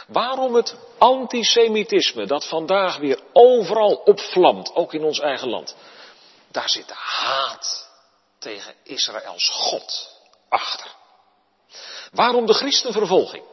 Waarom 0.07 0.55
het 0.55 0.77
antisemitisme 0.99 2.27
dat 2.27 2.49
vandaag 2.49 2.97
weer 2.97 3.21
overal 3.33 3.95
opvlamt, 3.95 4.75
ook 4.75 4.95
in 4.95 5.05
ons 5.05 5.21
eigen 5.21 5.49
land? 5.49 5.77
Daar 6.51 6.71
zit 6.71 6.89
de 6.89 6.95
haat 6.95 7.89
tegen 8.39 8.75
Israëls 8.83 9.49
God 9.49 10.19
achter. 10.49 10.95
Waarom 12.13 12.47
de 12.47 12.55
christenvervolging, 12.55 13.45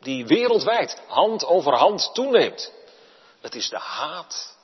die 0.00 0.26
wereldwijd 0.26 1.02
hand 1.06 1.44
over 1.44 1.74
hand 1.74 2.10
toeneemt? 2.14 2.72
Het 3.40 3.54
is 3.54 3.68
de 3.68 3.78
haat 3.78 4.56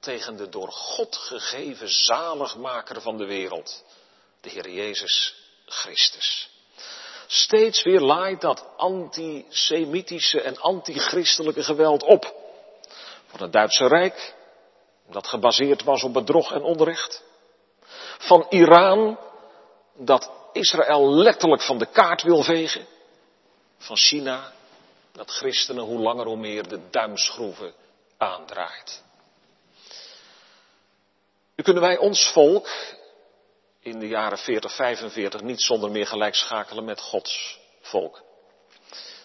tegen 0.00 0.36
de 0.36 0.48
door 0.48 0.72
God 0.72 1.16
gegeven 1.16 1.88
zaligmaker 1.88 3.00
van 3.00 3.16
de 3.16 3.26
wereld, 3.26 3.84
de 4.40 4.50
Heer 4.50 4.70
Jezus 4.70 5.34
Christus. 5.66 6.55
Steeds 7.26 7.82
weer 7.82 8.00
laait 8.00 8.40
dat 8.40 8.66
antisemitische 8.76 10.40
en 10.40 10.58
antichristelijke 10.58 11.62
geweld 11.62 12.02
op. 12.02 12.34
Van 13.26 13.40
het 13.40 13.52
Duitse 13.52 13.86
Rijk, 13.86 14.34
dat 15.10 15.26
gebaseerd 15.26 15.82
was 15.82 16.02
op 16.02 16.12
bedrog 16.12 16.52
en 16.52 16.62
onrecht. 16.62 17.22
Van 18.18 18.46
Iran, 18.48 19.18
dat 19.94 20.30
Israël 20.52 21.14
letterlijk 21.14 21.62
van 21.62 21.78
de 21.78 21.86
kaart 21.86 22.22
wil 22.22 22.42
vegen. 22.42 22.86
Van 23.78 23.96
China, 23.96 24.52
dat 25.12 25.30
christenen 25.30 25.84
hoe 25.84 26.00
langer 26.00 26.26
hoe 26.26 26.36
meer 26.36 26.68
de 26.68 26.80
duimschroeven 26.90 27.74
aandraait. 28.16 29.02
Nu 31.56 31.64
kunnen 31.64 31.82
wij 31.82 31.96
ons 31.96 32.30
volk 32.32 32.68
in 33.86 33.98
de 33.98 34.08
jaren 34.08 34.38
40, 34.38 34.72
45 34.74 35.40
niet 35.40 35.60
zonder 35.60 35.90
meer 35.90 36.06
gelijk 36.06 36.34
schakelen 36.34 36.84
met 36.84 37.00
Gods 37.00 37.58
volk. 37.80 38.22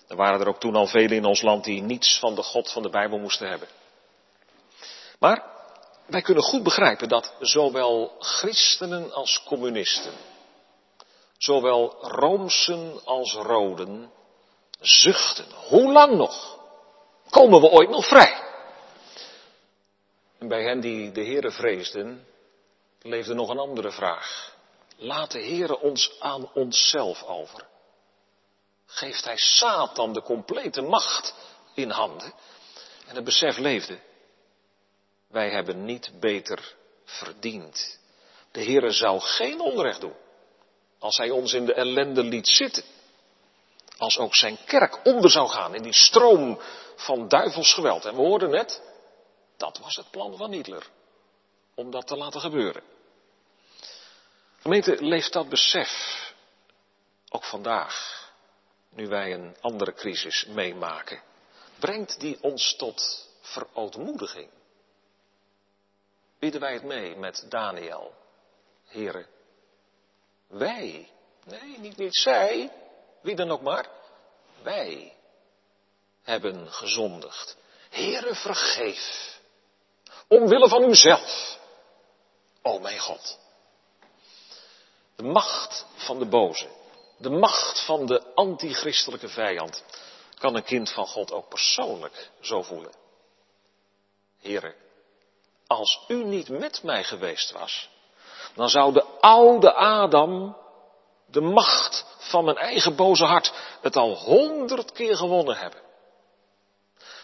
Er 0.07 0.15
waren 0.15 0.39
er 0.39 0.47
ook 0.47 0.59
toen 0.59 0.75
al 0.75 0.87
velen 0.87 1.17
in 1.17 1.25
ons 1.25 1.41
land 1.41 1.63
die 1.63 1.81
niets 1.81 2.19
van 2.19 2.35
de 2.35 2.43
God 2.43 2.71
van 2.71 2.81
de 2.81 2.89
Bijbel 2.89 3.19
moesten 3.19 3.49
hebben. 3.49 3.67
Maar 5.19 5.43
wij 6.05 6.21
kunnen 6.21 6.43
goed 6.43 6.63
begrijpen 6.63 7.07
dat 7.07 7.33
zowel 7.39 8.15
christenen 8.19 9.13
als 9.13 9.43
communisten, 9.43 10.13
zowel 11.37 11.95
roomsen 12.01 13.05
als 13.05 13.33
roden, 13.33 14.11
zuchten. 14.79 15.45
Hoe 15.67 15.91
lang 15.91 16.15
nog? 16.15 16.59
Komen 17.29 17.61
we 17.61 17.69
ooit 17.69 17.89
nog 17.89 18.07
vrij? 18.07 18.43
En 20.39 20.47
bij 20.47 20.63
hen 20.63 20.79
die 20.79 21.11
de 21.11 21.25
Heere 21.25 21.51
vreesden, 21.51 22.25
leefde 23.01 23.33
nog 23.33 23.49
een 23.49 23.59
andere 23.59 23.91
vraag. 23.91 24.50
Laat 25.03 25.31
de 25.31 25.39
Heere 25.39 25.79
ons 25.79 26.19
aan 26.19 26.49
onszelf 26.53 27.23
over. 27.23 27.67
Geeft 28.85 29.25
hij 29.25 29.37
Satan 29.37 30.13
de 30.13 30.21
complete 30.21 30.81
macht 30.81 31.33
in 31.73 31.89
handen? 31.89 32.33
en 33.11 33.17
het 33.17 33.25
besef 33.25 33.57
leefde. 33.57 33.99
Wij 35.27 35.49
hebben 35.49 35.85
niet 35.85 36.11
beter 36.19 36.75
verdiend. 37.05 37.99
De 38.51 38.63
Heere 38.63 38.91
zou 38.91 39.19
geen 39.19 39.59
onrecht 39.59 40.01
doen 40.01 40.15
als 40.99 41.17
hij 41.17 41.29
ons 41.29 41.53
in 41.53 41.65
de 41.65 41.73
ellende 41.73 42.23
liet 42.23 42.47
zitten. 42.47 42.83
Als 43.97 44.17
ook 44.17 44.35
zijn 44.35 44.57
kerk 44.65 45.05
onder 45.05 45.31
zou 45.31 45.49
gaan 45.49 45.75
in 45.75 45.81
die 45.81 45.93
stroom 45.93 46.59
van 46.95 47.27
duivels 47.27 47.73
geweld. 47.73 48.05
En 48.05 48.15
we 48.15 48.21
hoorden 48.21 48.49
net, 48.49 48.81
dat 49.57 49.77
was 49.77 49.95
het 49.95 50.11
plan 50.11 50.37
van 50.37 50.51
Hitler. 50.51 50.87
Om 51.75 51.91
dat 51.91 52.07
te 52.07 52.17
laten 52.17 52.41
gebeuren. 52.41 52.83
Gemeente, 54.61 55.03
leeft 55.03 55.33
dat 55.33 55.49
besef 55.49 55.89
ook 57.29 57.43
vandaag, 57.43 58.25
nu 58.89 59.07
wij 59.07 59.33
een 59.33 59.55
andere 59.61 59.93
crisis 59.93 60.45
meemaken. 60.45 61.21
Brengt 61.79 62.19
die 62.19 62.37
ons 62.41 62.75
tot 62.75 63.27
verootmoediging? 63.41 64.49
Bidden 66.39 66.61
wij 66.61 66.73
het 66.73 66.83
mee 66.83 67.15
met 67.15 67.45
Daniel? 67.49 68.13
Heren, 68.85 69.27
wij, 70.47 71.09
nee, 71.43 71.79
niet, 71.79 71.97
niet 71.97 72.15
zij, 72.15 72.71
wie 73.21 73.35
dan 73.35 73.51
ook 73.51 73.61
maar, 73.61 73.89
wij 74.63 75.15
hebben 76.21 76.71
gezondigd. 76.71 77.57
Heren, 77.89 78.35
vergeef. 78.35 79.39
Omwille 80.27 80.69
van 80.69 80.83
uzelf. 80.83 81.59
O 82.61 82.79
mijn 82.79 82.99
God. 82.99 83.39
De 85.21 85.27
macht 85.27 85.85
van 85.95 86.19
de 86.19 86.25
boze, 86.25 86.67
de 87.17 87.29
macht 87.29 87.85
van 87.85 88.05
de 88.05 88.33
antichristelijke 88.35 89.27
vijand, 89.27 89.83
kan 90.39 90.55
een 90.55 90.63
kind 90.63 90.91
van 90.91 91.07
God 91.07 91.31
ook 91.31 91.49
persoonlijk 91.49 92.29
zo 92.39 92.61
voelen. 92.61 92.91
Heren, 94.39 94.75
als 95.67 95.99
u 96.07 96.23
niet 96.23 96.49
met 96.49 96.83
mij 96.83 97.03
geweest 97.03 97.51
was, 97.51 97.89
dan 98.55 98.69
zou 98.69 98.93
de 98.93 99.03
oude 99.19 99.73
Adam, 99.73 100.57
de 101.25 101.41
macht 101.41 102.05
van 102.17 102.45
mijn 102.45 102.57
eigen 102.57 102.95
boze 102.95 103.25
hart, 103.25 103.53
het 103.81 103.95
al 103.95 104.15
honderd 104.15 104.91
keer 104.91 105.15
gewonnen 105.15 105.57
hebben. 105.57 105.81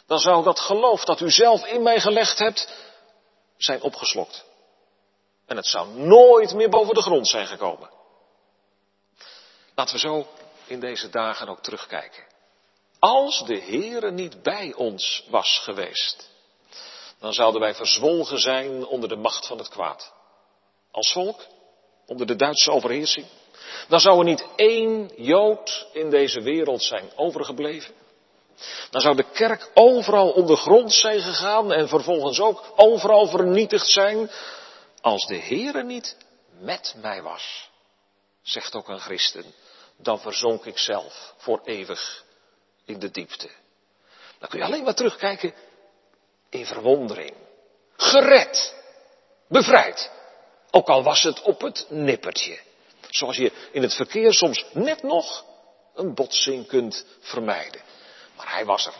Dan 0.07 0.19
zou 0.19 0.43
dat 0.43 0.59
geloof 0.59 1.05
dat 1.05 1.19
u 1.19 1.31
zelf 1.31 1.65
in 1.65 1.83
mij 1.83 1.99
gelegd 1.99 2.37
hebt, 2.37 2.73
zijn 3.57 3.81
opgeslokt. 3.81 4.46
En 5.47 5.55
het 5.55 5.67
zou 5.67 5.87
nooit 5.89 6.53
meer 6.53 6.69
boven 6.69 6.93
de 6.93 7.01
grond 7.01 7.27
zijn 7.27 7.47
gekomen. 7.47 7.89
Laten 9.75 9.93
we 9.93 9.99
zo 9.99 10.27
in 10.65 10.79
deze 10.79 11.09
dagen 11.09 11.49
ook 11.49 11.61
terugkijken. 11.61 12.23
Als 12.99 13.43
de 13.45 13.59
Heere 13.59 14.11
niet 14.11 14.43
bij 14.43 14.73
ons 14.73 15.25
was 15.29 15.59
geweest, 15.63 16.29
dan 17.19 17.33
zouden 17.33 17.61
wij 17.61 17.75
verzwolgen 17.75 18.39
zijn 18.39 18.85
onder 18.85 19.09
de 19.09 19.15
macht 19.15 19.47
van 19.47 19.57
het 19.57 19.69
kwaad. 19.69 20.13
Als 20.91 21.11
volk, 21.11 21.45
onder 22.05 22.27
de 22.27 22.35
Duitse 22.35 22.71
overheersing. 22.71 23.25
Dan 23.87 23.99
zou 23.99 24.19
er 24.19 24.25
niet 24.25 24.47
één 24.55 25.11
Jood 25.15 25.87
in 25.93 26.09
deze 26.09 26.41
wereld 26.41 26.83
zijn 26.83 27.11
overgebleven. 27.15 27.93
Dan 28.89 29.01
zou 29.01 29.15
de 29.15 29.25
kerk 29.33 29.71
overal 29.73 30.29
ondergrond 30.29 30.93
zijn 30.93 31.19
gegaan 31.19 31.73
en 31.73 31.87
vervolgens 31.87 32.39
ook 32.39 32.63
overal 32.75 33.27
vernietigd 33.27 33.87
zijn, 33.87 34.29
als 35.01 35.25
de 35.25 35.37
Heere 35.39 35.83
niet 35.83 36.17
met 36.59 36.95
mij 37.01 37.21
was, 37.21 37.69
zegt 38.41 38.75
ook 38.75 38.87
een 38.87 38.99
christen, 38.99 39.53
dan 39.97 40.19
verzonk 40.19 40.65
ik 40.65 40.77
zelf 40.77 41.33
voor 41.37 41.61
eeuwig 41.63 42.23
in 42.85 42.99
de 42.99 43.11
diepte. 43.11 43.49
Dan 44.39 44.49
kun 44.49 44.59
je 44.59 44.65
alleen 44.65 44.83
maar 44.83 44.95
terugkijken 44.95 45.53
in 46.49 46.65
verwondering. 46.65 47.35
Gered. 47.95 48.75
Bevrijd. 49.47 50.11
Ook 50.71 50.87
al 50.87 51.03
was 51.03 51.23
het 51.23 51.41
op 51.41 51.61
het 51.61 51.85
nippertje. 51.89 52.59
Zoals 53.09 53.37
je 53.37 53.51
in 53.71 53.81
het 53.81 53.93
verkeer 53.93 54.33
soms 54.33 54.65
net 54.73 55.03
nog 55.03 55.45
een 55.95 56.13
botsing 56.13 56.67
kunt 56.67 57.05
vermijden. 57.19 57.81
Maar 58.35 58.51
hij 58.51 58.65
was 58.65 58.85
er. 58.85 58.93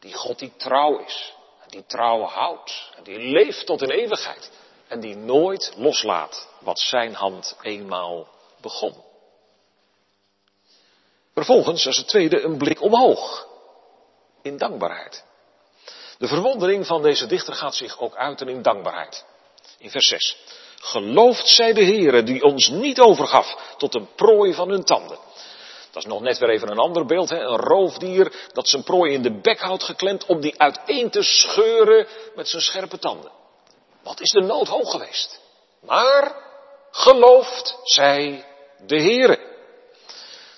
Die 0.00 0.14
God 0.14 0.38
die 0.38 0.52
trouw 0.56 0.98
is. 0.98 1.32
Die 1.66 1.84
trouw 1.86 2.22
houdt. 2.22 2.90
En 2.96 3.02
die 3.02 3.18
leeft 3.18 3.66
tot 3.66 3.82
in 3.82 3.90
eeuwigheid. 3.90 4.50
En 4.88 5.00
die 5.00 5.16
nooit 5.16 5.72
loslaat 5.76 6.48
wat 6.58 6.78
zijn 6.78 7.14
hand 7.14 7.56
eenmaal 7.62 8.28
begon. 8.60 8.94
Vervolgens, 11.34 11.86
als 11.86 11.96
het 11.96 12.08
tweede, 12.08 12.42
een 12.42 12.58
blik 12.58 12.82
omhoog. 12.82 13.46
In 14.42 14.56
dankbaarheid. 14.56 15.24
De 16.18 16.26
verwondering 16.26 16.86
van 16.86 17.02
deze 17.02 17.26
dichter 17.26 17.54
gaat 17.54 17.74
zich 17.74 17.98
ook 18.00 18.14
uiten 18.14 18.48
in 18.48 18.62
dankbaarheid. 18.62 19.24
In 19.78 19.90
vers 19.90 20.08
6. 20.08 20.36
Gelooft 20.80 21.48
zij 21.48 21.72
de 21.72 21.84
Heere 21.84 22.22
die 22.22 22.42
ons 22.42 22.68
niet 22.68 23.00
overgaf 23.00 23.74
tot 23.76 23.94
een 23.94 24.08
prooi 24.14 24.54
van 24.54 24.68
hun 24.68 24.84
tanden. 24.84 25.18
Dat 25.90 26.04
is 26.04 26.10
nog 26.10 26.20
net 26.20 26.38
weer 26.38 26.48
even 26.48 26.70
een 26.70 26.78
ander 26.78 27.06
beeld, 27.06 27.30
hè? 27.30 27.40
een 27.40 27.56
roofdier 27.56 28.32
dat 28.52 28.68
zijn 28.68 28.82
prooi 28.82 29.12
in 29.12 29.22
de 29.22 29.40
bek 29.40 29.60
houdt 29.60 29.82
geklemd 29.82 30.26
om 30.26 30.40
die 30.40 30.60
uiteen 30.60 31.10
te 31.10 31.22
scheuren 31.22 32.06
met 32.34 32.48
zijn 32.48 32.62
scherpe 32.62 32.98
tanden. 32.98 33.30
Wat 34.06 34.20
is 34.20 34.30
de 34.30 34.40
nood 34.40 34.68
hoog 34.68 34.90
geweest? 34.90 35.40
Maar 35.80 36.34
gelooft 36.90 37.78
zij 37.82 38.46
de 38.86 39.02
Heere. 39.02 39.38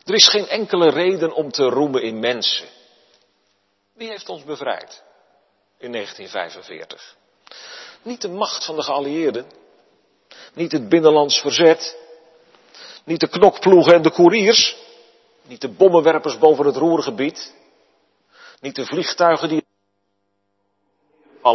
Er 0.04 0.14
is 0.14 0.28
geen 0.28 0.48
enkele 0.48 0.90
reden 0.90 1.32
om 1.32 1.50
te 1.50 1.64
roemen 1.64 2.02
in 2.02 2.18
mensen. 2.18 2.68
Wie 3.94 4.08
heeft 4.08 4.28
ons 4.28 4.44
bevrijd 4.44 5.02
in 5.78 5.92
1945? 5.92 7.16
Niet 8.02 8.20
de 8.20 8.28
macht 8.28 8.64
van 8.64 8.76
de 8.76 8.82
geallieerden, 8.82 9.50
niet 10.54 10.72
het 10.72 10.88
binnenlands 10.88 11.40
verzet, 11.40 11.96
niet 13.04 13.20
de 13.20 13.28
knokploegen 13.28 13.94
en 13.94 14.02
de 14.02 14.12
koeriers, 14.12 14.76
niet 15.42 15.60
de 15.60 15.68
bommenwerpers 15.68 16.38
boven 16.38 16.66
het 16.66 16.76
roergebied, 16.76 17.54
niet 18.60 18.74
de 18.74 18.86
vliegtuigen 18.86 19.48
die 19.48 19.67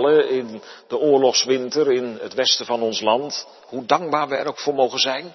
in 0.01 0.61
de 0.87 0.97
oorlogswinter 0.97 1.91
in 1.91 2.17
het 2.21 2.33
westen 2.33 2.65
van 2.65 2.81
ons 2.81 3.01
land, 3.01 3.47
hoe 3.65 3.85
dankbaar 3.85 4.27
we 4.27 4.35
er 4.35 4.47
ook 4.47 4.59
voor 4.59 4.73
mogen 4.73 4.99
zijn. 4.99 5.33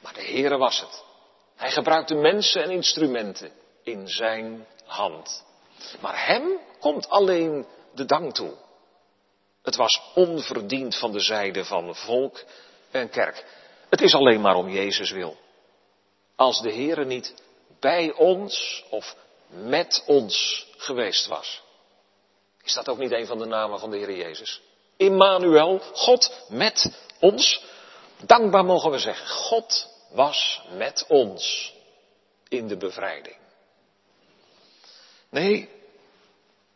Maar 0.00 0.14
de 0.14 0.24
Heere 0.24 0.56
was 0.56 0.80
het. 0.80 1.02
Hij 1.56 1.70
gebruikte 1.70 2.14
mensen 2.14 2.62
en 2.62 2.70
instrumenten 2.70 3.50
in 3.82 4.08
zijn 4.08 4.66
hand. 4.84 5.44
Maar 6.00 6.26
hem 6.26 6.58
komt 6.80 7.08
alleen 7.08 7.66
de 7.94 8.04
dank 8.04 8.34
toe. 8.34 8.52
Het 9.62 9.76
was 9.76 10.02
onverdiend 10.14 10.96
van 10.96 11.12
de 11.12 11.20
zijde 11.20 11.64
van 11.64 11.94
volk 11.94 12.44
en 12.90 13.10
kerk. 13.10 13.44
Het 13.88 14.00
is 14.00 14.14
alleen 14.14 14.40
maar 14.40 14.56
om 14.56 14.68
Jezus 14.68 15.10
wil. 15.10 15.36
Als 16.36 16.60
de 16.60 16.72
Heere 16.72 17.04
niet 17.04 17.34
bij 17.80 18.12
ons 18.12 18.84
of 18.90 19.16
met 19.48 20.02
ons 20.06 20.66
geweest 20.76 21.26
was. 21.26 21.62
Is 22.68 22.74
dat 22.74 22.88
ook 22.88 22.98
niet 22.98 23.12
een 23.12 23.26
van 23.26 23.38
de 23.38 23.44
namen 23.44 23.78
van 23.78 23.90
de 23.90 23.96
Heer 23.96 24.16
Jezus? 24.16 24.60
Immanuel, 24.96 25.78
God 25.78 26.46
met 26.48 27.06
ons. 27.20 27.64
Dankbaar 28.26 28.64
mogen 28.64 28.90
we 28.90 28.98
zeggen, 28.98 29.26
God 29.26 29.88
was 30.10 30.62
met 30.70 31.04
ons 31.08 31.74
in 32.48 32.68
de 32.68 32.76
bevrijding. 32.76 33.36
Nee, 35.30 35.68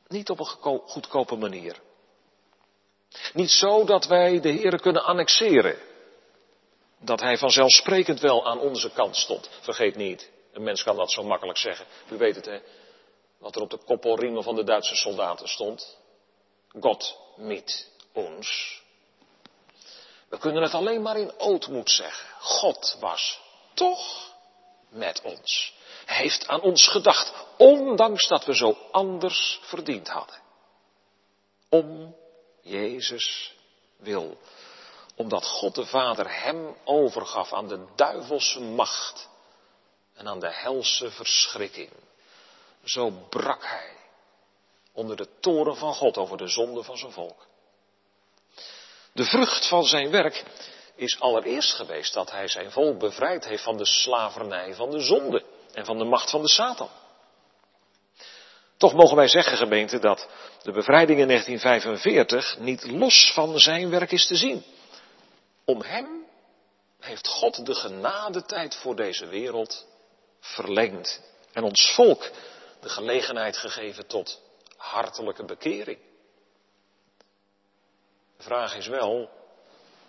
niet 0.09 0.31
op 0.31 0.39
een 0.39 0.81
goedkope 0.87 1.37
manier. 1.37 1.77
Niet 3.33 3.51
zo 3.51 3.85
dat 3.85 4.07
wij 4.07 4.41
de 4.41 4.51
Heer 4.51 4.81
kunnen 4.81 5.05
annexeren. 5.05 5.79
Dat 6.99 7.21
Hij 7.21 7.39
vanzelfsprekend 7.39 8.21
wel 8.21 8.47
aan 8.47 8.59
onze 8.59 8.91
kant 8.91 9.17
stond. 9.17 9.51
Vergeet 9.61 9.97
niet, 9.97 10.31
een 10.53 10.63
mens 10.63 10.83
kan 10.83 10.97
dat 10.97 11.13
zo 11.13 11.23
makkelijk 11.23 11.59
zeggen. 11.59 11.87
U 12.11 12.17
weet 12.17 12.37
het 12.37 12.47
hè, 12.47 12.61
wat 13.43 13.57
er 13.57 13.63
op 13.63 13.71
de 13.71 13.85
koppelriemen 13.85 14.43
van 14.43 14.55
de 14.55 14.65
Duitse 14.65 14.97
soldaten 14.97 15.49
stond. 15.49 15.99
God 16.81 17.17
met 17.37 17.91
ons. 18.13 18.81
We 20.29 20.39
kunnen 20.39 20.63
het 20.63 20.75
alleen 20.75 21.03
maar 21.03 21.17
in 21.17 21.39
ootmoed 21.39 21.91
zeggen. 21.91 22.29
God 22.41 22.97
was 23.01 23.41
toch 23.75 24.33
met 24.89 25.23
ons. 25.23 25.75
Hij 26.05 26.17
heeft 26.17 26.49
aan 26.49 26.61
ons 26.61 26.89
gedacht, 26.89 27.33
ondanks 27.59 28.29
dat 28.29 28.45
we 28.45 28.55
zo 28.55 28.77
anders 28.91 29.61
verdiend 29.63 30.09
hadden. 30.09 30.41
Om 31.69 32.17
Jezus 32.61 33.55
wil. 33.97 34.39
Omdat 35.17 35.47
God 35.47 35.75
de 35.75 35.87
Vader 35.87 36.43
hem 36.43 36.77
overgaf 36.85 37.53
aan 37.53 37.69
de 37.69 37.87
duivelse 37.97 38.61
macht 38.61 39.29
en 40.15 40.29
aan 40.29 40.41
de 40.41 40.53
helse 40.53 41.11
verschrikking. 41.11 41.91
Zo 42.85 43.11
brak 43.29 43.65
hij 43.65 43.91
onder 44.93 45.17
de 45.17 45.29
toren 45.41 45.77
van 45.77 45.95
God 45.95 46.17
over 46.17 46.37
de 46.37 46.49
zonde 46.49 46.83
van 46.83 46.97
zijn 46.97 47.13
volk. 47.13 47.47
De 49.13 49.25
vrucht 49.25 49.69
van 49.69 49.85
zijn 49.85 50.11
werk 50.11 50.45
is 50.95 51.21
allereerst 51.21 51.75
geweest 51.75 52.15
dat 52.15 52.31
hij 52.31 52.49
zijn 52.49 52.71
volk 52.71 52.99
bevrijd 52.99 53.45
heeft 53.45 53.63
van 53.63 53.77
de 53.77 53.87
slavernij 53.87 54.75
van 54.75 54.91
de 54.91 55.01
zonde 55.01 55.45
en 55.73 55.85
van 55.85 55.99
de 55.99 56.05
macht 56.05 56.31
van 56.31 56.43
de 56.43 56.49
Satan. 56.49 56.91
Toch 58.77 58.95
mogen 58.95 59.17
wij 59.17 59.29
zeggen, 59.29 59.57
gemeente, 59.57 59.99
dat 59.99 60.29
de 60.63 60.73
bevrijding 60.73 61.19
in 61.21 61.27
1945 61.27 62.59
niet 62.59 62.85
los 62.87 63.33
van 63.35 63.59
zijn 63.59 63.91
werk 63.91 64.13
is 64.13 64.27
te 64.27 64.37
zien. 64.37 64.65
Om 65.65 65.83
hem 65.83 66.25
heeft 67.01 67.29
God 67.29 67.67
de 67.67 67.75
genadetijd 67.75 68.77
voor 68.77 68.97
deze 68.97 69.27
wereld 69.27 69.87
verlengd 70.41 71.21
en 71.53 71.63
ons 71.63 71.93
volk 71.95 72.31
de 72.83 72.89
gelegenheid 72.89 73.57
gegeven 73.57 74.07
tot 74.07 74.41
hartelijke 74.77 75.45
bekering. 75.45 75.99
De 78.37 78.43
vraag 78.43 78.77
is 78.77 78.87
wel 78.87 79.31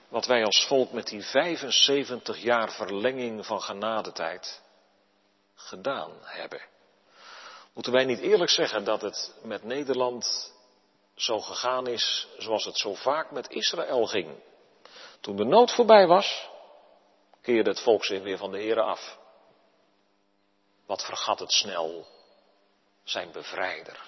wat 0.07 0.25
wij 0.25 0.43
als 0.45 0.65
volk 0.67 0.91
met 0.91 1.07
die 1.07 1.23
75 1.23 2.37
jaar 2.37 2.71
verlenging 2.71 3.45
van 3.45 3.61
genadetijd 3.61 4.61
gedaan 5.55 6.11
hebben. 6.21 6.61
Moeten 7.73 7.93
wij 7.93 8.05
niet 8.05 8.19
eerlijk 8.19 8.51
zeggen 8.51 8.83
dat 8.83 9.01
het 9.01 9.35
met 9.41 9.63
Nederland 9.63 10.53
zo 11.15 11.39
gegaan 11.39 11.87
is 11.87 12.27
zoals 12.37 12.65
het 12.65 12.77
zo 12.77 12.93
vaak 12.93 13.31
met 13.31 13.49
Israël 13.49 14.05
ging? 14.05 14.43
Toen 15.19 15.35
de 15.35 15.45
nood 15.45 15.71
voorbij 15.71 16.07
was, 16.07 16.49
keerde 17.41 17.69
het 17.69 17.79
volk 17.79 18.05
zich 18.05 18.21
weer 18.21 18.37
van 18.37 18.51
de 18.51 18.61
Here 18.61 18.81
af. 18.81 19.17
Wat 20.85 21.03
vergat 21.05 21.39
het 21.39 21.51
snel 21.51 22.07
zijn 23.03 23.31
bevrijder. 23.31 23.99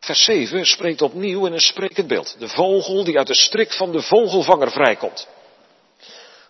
Vers 0.00 0.24
7 0.24 0.66
spreekt 0.66 1.02
opnieuw 1.02 1.46
in 1.46 1.52
een 1.52 1.60
sprekend 1.60 2.06
beeld. 2.06 2.38
De 2.38 2.48
vogel 2.48 3.04
die 3.04 3.18
uit 3.18 3.26
de 3.26 3.34
strik 3.34 3.72
van 3.72 3.92
de 3.92 4.02
vogelvanger 4.02 4.70
vrijkomt. 4.70 5.28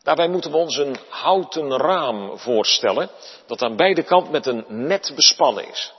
Daarbij 0.02 0.28
moeten 0.28 0.50
we 0.50 0.56
ons 0.56 0.76
een 0.76 0.96
houten 1.08 1.76
raam 1.76 2.38
voorstellen, 2.38 3.10
dat 3.46 3.62
aan 3.62 3.76
beide 3.76 4.02
kanten 4.02 4.32
met 4.32 4.46
een 4.46 4.64
net 4.68 5.12
bespannen 5.14 5.68
is. 5.68 5.92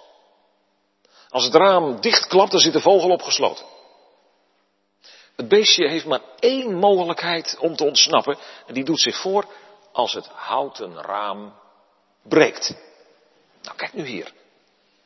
Als 1.30 1.44
het 1.44 1.54
raam 1.54 2.02
dichtklapt, 2.02 2.52
dan 2.52 2.60
zit 2.60 2.74
de 2.74 2.82
vogel 2.82 3.10
opgesloten. 3.10 3.66
Het 5.36 5.48
beestje 5.48 5.88
heeft 5.88 6.06
maar 6.06 6.22
één 6.40 6.76
mogelijkheid 6.76 7.58
om 7.60 7.76
te 7.76 7.84
ontsnappen, 7.84 8.38
en 8.68 8.74
die 8.74 8.84
doet 8.84 9.02
zich 9.02 9.16
voor 9.16 9.46
als 9.92 10.14
het 10.14 10.28
houten 10.28 11.02
raam 11.02 11.54
breekt. 12.24 12.76
Nou, 13.66 13.78
kijk 13.78 13.94
nu 13.94 14.06
hier. 14.06 14.34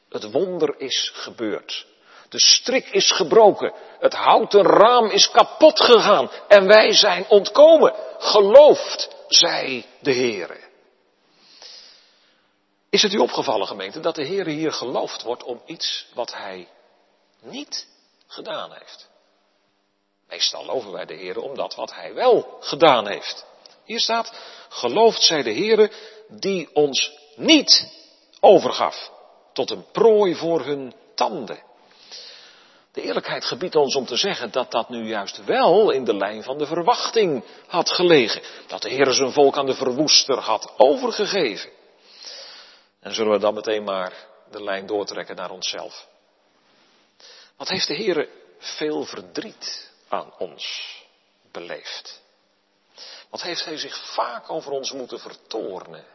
Het 0.10 0.32
wonder 0.32 0.80
is 0.80 1.12
gebeurd. 1.14 1.88
De 2.30 2.40
strik 2.40 2.90
is 2.90 3.12
gebroken. 3.12 3.74
Het 4.00 4.14
houten 4.14 4.62
raam 4.62 5.10
is 5.10 5.32
kapot 5.32 5.82
gegaan. 5.82 6.32
En 6.48 6.68
wij 6.68 6.94
zijn 6.94 7.26
ontkomen. 7.28 7.94
Geloofd 8.18 9.16
zij 9.28 9.86
de 10.00 10.14
Heere. 10.14 10.68
Is 12.90 13.02
het 13.02 13.14
u 13.14 13.18
opgevallen, 13.18 13.68
gemeente, 13.68 14.00
dat 14.00 14.16
de 14.16 14.26
Heere 14.26 14.50
hier 14.50 14.72
geloofd 14.72 15.24
wordt 15.24 15.44
om 15.44 15.62
iets 15.66 16.06
wat 16.14 16.34
hij 16.34 16.68
niet 17.42 17.88
gedaan 18.28 18.72
heeft? 18.74 19.10
Meestal 20.28 20.66
loven 20.66 20.92
wij 20.92 21.06
de 21.06 21.16
Heere 21.16 21.42
om 21.42 21.56
dat 21.56 21.76
wat 21.76 21.94
hij 21.94 22.14
wel 22.14 22.58
gedaan 22.60 23.08
heeft. 23.08 23.46
Hier 23.86 24.00
staat, 24.00 24.34
geloofd 24.70 25.22
zij 25.22 25.44
de 25.44 25.54
Heere 25.54 25.92
die 26.28 26.70
ons 26.74 27.12
niet 27.36 27.99
overgaf 28.40 29.12
tot 29.54 29.72
een 29.72 29.86
prooi 29.92 30.36
voor 30.36 30.66
hun 30.66 30.94
tanden. 31.16 31.64
De 32.92 33.02
eerlijkheid 33.02 33.46
gebiedt 33.46 33.76
ons 33.76 33.96
om 33.96 34.06
te 34.06 34.16
zeggen 34.16 34.52
dat 34.52 34.72
dat 34.72 34.90
nu 34.90 35.08
juist 35.08 35.46
wel 35.46 35.92
in 35.92 36.04
de 36.04 36.16
lijn 36.16 36.44
van 36.44 36.58
de 36.58 36.66
verwachting 36.66 37.44
had 37.68 37.92
gelegen. 37.92 38.42
Dat 38.68 38.82
de 38.82 38.90
Heer 38.90 39.12
zijn 39.12 39.32
volk 39.32 39.58
aan 39.58 39.66
de 39.66 39.76
verwoester 39.76 40.38
had 40.38 40.74
overgegeven. 40.78 41.70
En 43.00 43.14
zullen 43.14 43.32
we 43.32 43.40
dan 43.40 43.54
meteen 43.54 43.84
maar 43.84 44.14
de 44.52 44.64
lijn 44.64 44.86
doortrekken 44.86 45.36
naar 45.36 45.52
onszelf. 45.52 46.08
Wat 47.58 47.70
heeft 47.70 47.88
de 47.88 47.94
Heer 47.94 48.30
veel 48.58 49.04
verdriet 49.04 49.92
aan 50.08 50.34
ons 50.38 50.96
beleefd? 51.52 52.22
Wat 53.30 53.42
heeft 53.42 53.66
Hij 53.66 53.78
zich 53.78 54.14
vaak 54.14 54.50
over 54.50 54.72
ons 54.72 54.92
moeten 54.92 55.20
vertoornen? 55.20 56.06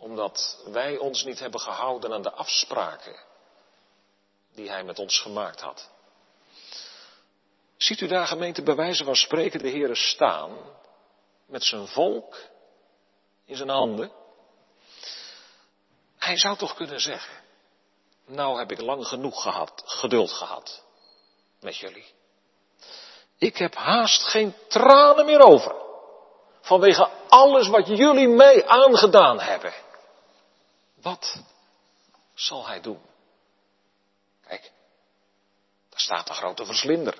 Omdat 0.00 0.62
wij 0.66 0.96
ons 0.96 1.24
niet 1.24 1.38
hebben 1.38 1.60
gehouden 1.60 2.12
aan 2.12 2.22
de 2.22 2.32
afspraken 2.32 3.16
die 4.54 4.70
hij 4.70 4.84
met 4.84 4.98
ons 4.98 5.18
gemaakt 5.18 5.60
had. 5.60 5.90
Ziet 7.76 8.00
u 8.00 8.06
daar 8.06 8.26
gemeente 8.26 8.62
bij 8.62 8.74
wijze 8.74 9.04
van 9.04 9.16
spreken 9.16 9.58
de 9.58 9.68
Heeren 9.68 9.96
staan 9.96 10.56
met 11.46 11.64
zijn 11.64 11.86
volk 11.86 12.36
in 13.44 13.56
zijn 13.56 13.68
handen? 13.68 14.12
Hij 16.18 16.36
zou 16.36 16.56
toch 16.56 16.74
kunnen 16.74 17.00
zeggen, 17.00 17.42
nou 18.26 18.58
heb 18.58 18.70
ik 18.70 18.80
lang 18.80 19.06
genoeg 19.06 19.42
gehad, 19.42 19.82
geduld 19.84 20.32
gehad 20.32 20.84
met 21.60 21.76
jullie. 21.76 22.14
Ik 23.38 23.56
heb 23.56 23.74
haast 23.74 24.22
geen 24.22 24.54
tranen 24.68 25.24
meer 25.24 25.40
over. 25.40 25.74
Vanwege 26.60 27.10
alles 27.28 27.68
wat 27.68 27.86
jullie 27.86 28.28
mij 28.28 28.66
aangedaan 28.66 29.40
hebben. 29.40 29.72
Wat 31.02 31.36
zal 32.34 32.66
hij 32.66 32.80
doen? 32.80 33.00
Kijk, 34.46 34.72
daar 35.88 36.00
staat 36.00 36.26
de 36.26 36.32
grote 36.32 36.64
verslinder. 36.64 37.14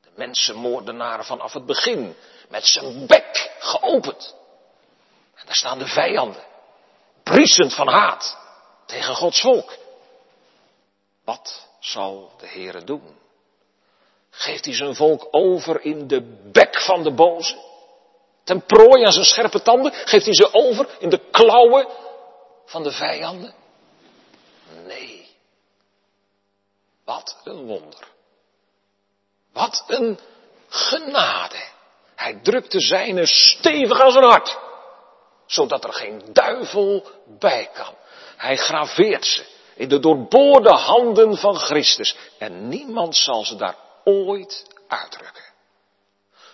De 0.00 0.10
mensenmoordenaar 0.14 1.24
vanaf 1.24 1.52
het 1.52 1.66
begin, 1.66 2.16
met 2.48 2.66
zijn 2.66 3.06
bek 3.06 3.54
geopend. 3.58 4.34
En 5.34 5.46
daar 5.46 5.54
staan 5.54 5.78
de 5.78 5.86
vijanden, 5.86 6.44
briesend 7.22 7.74
van 7.74 7.88
haat 7.88 8.36
tegen 8.86 9.14
Gods 9.14 9.40
volk. 9.40 9.76
Wat 11.24 11.68
zal 11.80 12.32
de 12.38 12.46
Heere 12.46 12.84
doen? 12.84 13.18
Geeft 14.30 14.64
hij 14.64 14.74
zijn 14.74 14.94
volk 14.94 15.28
over 15.30 15.80
in 15.80 16.06
de 16.06 16.50
bek 16.52 16.80
van 16.80 17.02
de 17.02 17.14
boze? 17.14 17.72
Ten 18.44 18.64
prooi 18.64 19.04
aan 19.04 19.12
zijn 19.12 19.24
scherpe 19.24 19.62
tanden? 19.62 19.92
Geeft 19.92 20.24
hij 20.24 20.34
ze 20.34 20.52
over 20.52 20.96
in 20.98 21.10
de 21.10 21.20
klauwen 21.30 21.86
van 22.64 22.82
de 22.82 22.92
vijanden? 22.92 23.54
Nee. 24.86 25.28
Wat 27.04 27.40
een 27.44 27.66
wonder. 27.66 28.08
Wat 29.52 29.84
een 29.86 30.18
genade. 30.68 31.72
Hij 32.14 32.40
drukte 32.42 32.80
zijne 32.80 33.26
stevig 33.26 34.00
aan 34.00 34.12
zijn 34.12 34.24
hart, 34.24 34.58
zodat 35.46 35.84
er 35.84 35.92
geen 35.92 36.22
duivel 36.32 37.10
bij 37.38 37.70
kan. 37.74 37.94
Hij 38.36 38.56
graveert 38.56 39.26
ze 39.26 39.44
in 39.74 39.88
de 39.88 39.98
doorboorde 39.98 40.72
handen 40.72 41.36
van 41.36 41.56
Christus 41.56 42.16
en 42.38 42.68
niemand 42.68 43.16
zal 43.16 43.44
ze 43.44 43.56
daar 43.56 43.76
ooit 44.04 44.66
uitdrukken. 44.88 45.42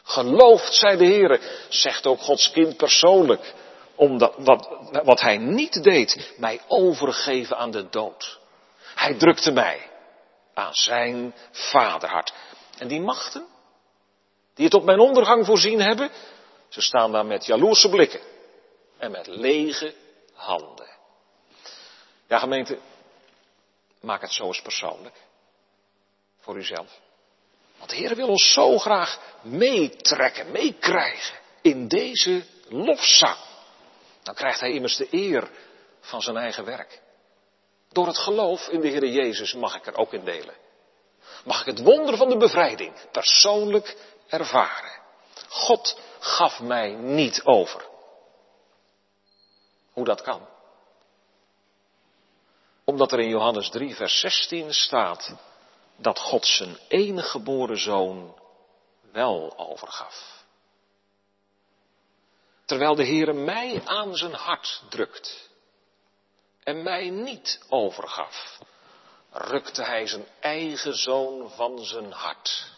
Geloofd 0.02 0.74
zij 0.74 0.96
de 0.96 1.04
Heer, 1.04 1.40
zegt 1.68 2.06
ook 2.06 2.20
Gods 2.20 2.50
kind 2.50 2.76
persoonlijk, 2.76 3.54
omdat 4.00 4.34
wat, 4.38 4.68
wat 5.04 5.20
hij 5.20 5.36
niet 5.36 5.82
deed, 5.82 6.34
mij 6.36 6.60
overgeven 6.66 7.56
aan 7.56 7.70
de 7.70 7.88
dood. 7.88 8.38
Hij 8.94 9.14
drukte 9.14 9.50
mij 9.50 9.90
aan 10.54 10.74
zijn 10.74 11.34
vaderhart. 11.50 12.32
En 12.78 12.88
die 12.88 13.00
machten, 13.00 13.46
die 14.54 14.64
het 14.64 14.74
op 14.74 14.84
mijn 14.84 14.98
ondergang 14.98 15.46
voorzien 15.46 15.80
hebben, 15.80 16.10
ze 16.68 16.80
staan 16.80 17.12
daar 17.12 17.26
met 17.26 17.46
jaloerse 17.46 17.88
blikken 17.88 18.20
en 18.98 19.10
met 19.10 19.26
lege 19.26 19.94
handen. 20.34 20.88
Ja, 22.28 22.38
gemeente, 22.38 22.78
maak 24.00 24.20
het 24.20 24.32
zo 24.32 24.46
eens 24.46 24.62
persoonlijk. 24.62 25.16
Voor 26.38 26.56
uzelf. 26.56 27.00
Want 27.78 27.90
de 27.90 27.96
Heer 27.96 28.16
wil 28.16 28.28
ons 28.28 28.52
zo 28.52 28.78
graag 28.78 29.18
meetrekken, 29.42 30.50
meekrijgen 30.50 31.38
in 31.62 31.88
deze 31.88 32.44
lofzang. 32.68 33.49
Dan 34.22 34.35
krijgt 34.35 34.61
hij 34.61 34.72
immers 34.72 34.96
de 34.96 35.09
eer 35.11 35.50
van 36.00 36.22
zijn 36.22 36.37
eigen 36.37 36.64
werk. 36.64 37.00
Door 37.88 38.06
het 38.06 38.18
geloof 38.18 38.68
in 38.68 38.80
de 38.80 38.88
Heer 38.88 39.06
Jezus 39.06 39.54
mag 39.54 39.76
ik 39.76 39.87
er 39.87 39.96
ook 39.96 40.12
in 40.12 40.24
delen. 40.24 40.54
Mag 41.44 41.61
ik 41.61 41.66
het 41.66 41.83
wonder 41.83 42.16
van 42.16 42.28
de 42.28 42.37
bevrijding 42.37 43.11
persoonlijk 43.12 43.96
ervaren. 44.28 45.00
God 45.48 46.00
gaf 46.18 46.61
mij 46.61 46.90
niet 46.90 47.40
over. 47.44 47.88
Hoe 49.92 50.04
dat 50.04 50.22
kan? 50.22 50.48
Omdat 52.85 53.12
er 53.12 53.20
in 53.20 53.28
Johannes 53.28 53.70
3, 53.70 53.94
vers 53.94 54.20
16 54.20 54.74
staat 54.74 55.35
dat 55.96 56.18
God 56.18 56.46
zijn 56.46 56.78
enige 56.88 57.28
geboren 57.28 57.78
zoon 57.78 58.40
wel 59.12 59.59
overgaf. 59.59 60.39
Terwijl 62.70 62.94
de 62.94 63.06
Heere 63.06 63.33
mij 63.33 63.83
aan 63.85 64.16
zijn 64.16 64.33
hart 64.33 64.83
drukt 64.88 65.50
en 66.62 66.83
mij 66.83 67.09
niet 67.09 67.61
overgaf, 67.68 68.59
rukte 69.30 69.83
hij 69.83 70.06
zijn 70.06 70.26
eigen 70.40 70.94
zoon 70.94 71.50
van 71.50 71.85
zijn 71.85 72.12
hart 72.12 72.70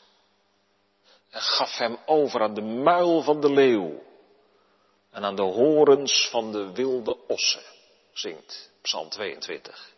en 1.31 1.41
gaf 1.41 1.77
hem 1.77 1.99
over 2.07 2.43
aan 2.43 2.55
de 2.55 2.63
muil 2.63 3.23
van 3.23 3.41
de 3.41 3.53
leeuw 3.53 4.03
en 5.11 5.25
aan 5.25 5.37
de 5.37 5.43
horens 5.43 6.29
van 6.31 6.53
de 6.53 6.73
wilde 6.73 7.17
ossen. 7.27 7.63
zingt 8.13 8.71
Psalm 8.83 9.09
22. 9.09 9.93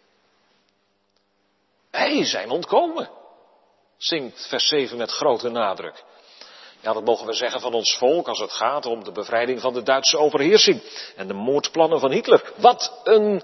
Wij 1.91 2.25
zijn 2.25 2.51
ontkomen, 2.51 3.11
zingt 3.97 4.47
vers 4.47 4.69
7 4.69 4.97
met 4.97 5.11
grote 5.11 5.49
nadruk. 5.49 6.05
Ja, 6.85 6.93
dat 6.93 7.05
mogen 7.05 7.27
we 7.27 7.33
zeggen 7.33 7.61
van 7.61 7.75
ons 7.75 7.97
volk 7.97 8.29
als 8.29 8.41
het 8.41 8.53
gaat 8.53 8.87
om 8.87 9.05
de 9.05 9.13
bevrijding 9.13 9.61
van 9.61 9.73
de 9.73 9.83
Duitse 9.83 10.19
overheersing 10.19 10.83
en 11.17 11.27
de 11.27 11.35
moordplannen 11.35 12.01
van 12.01 12.11
Hitler. 12.11 12.53
Wat 12.57 13.01
een 13.05 13.43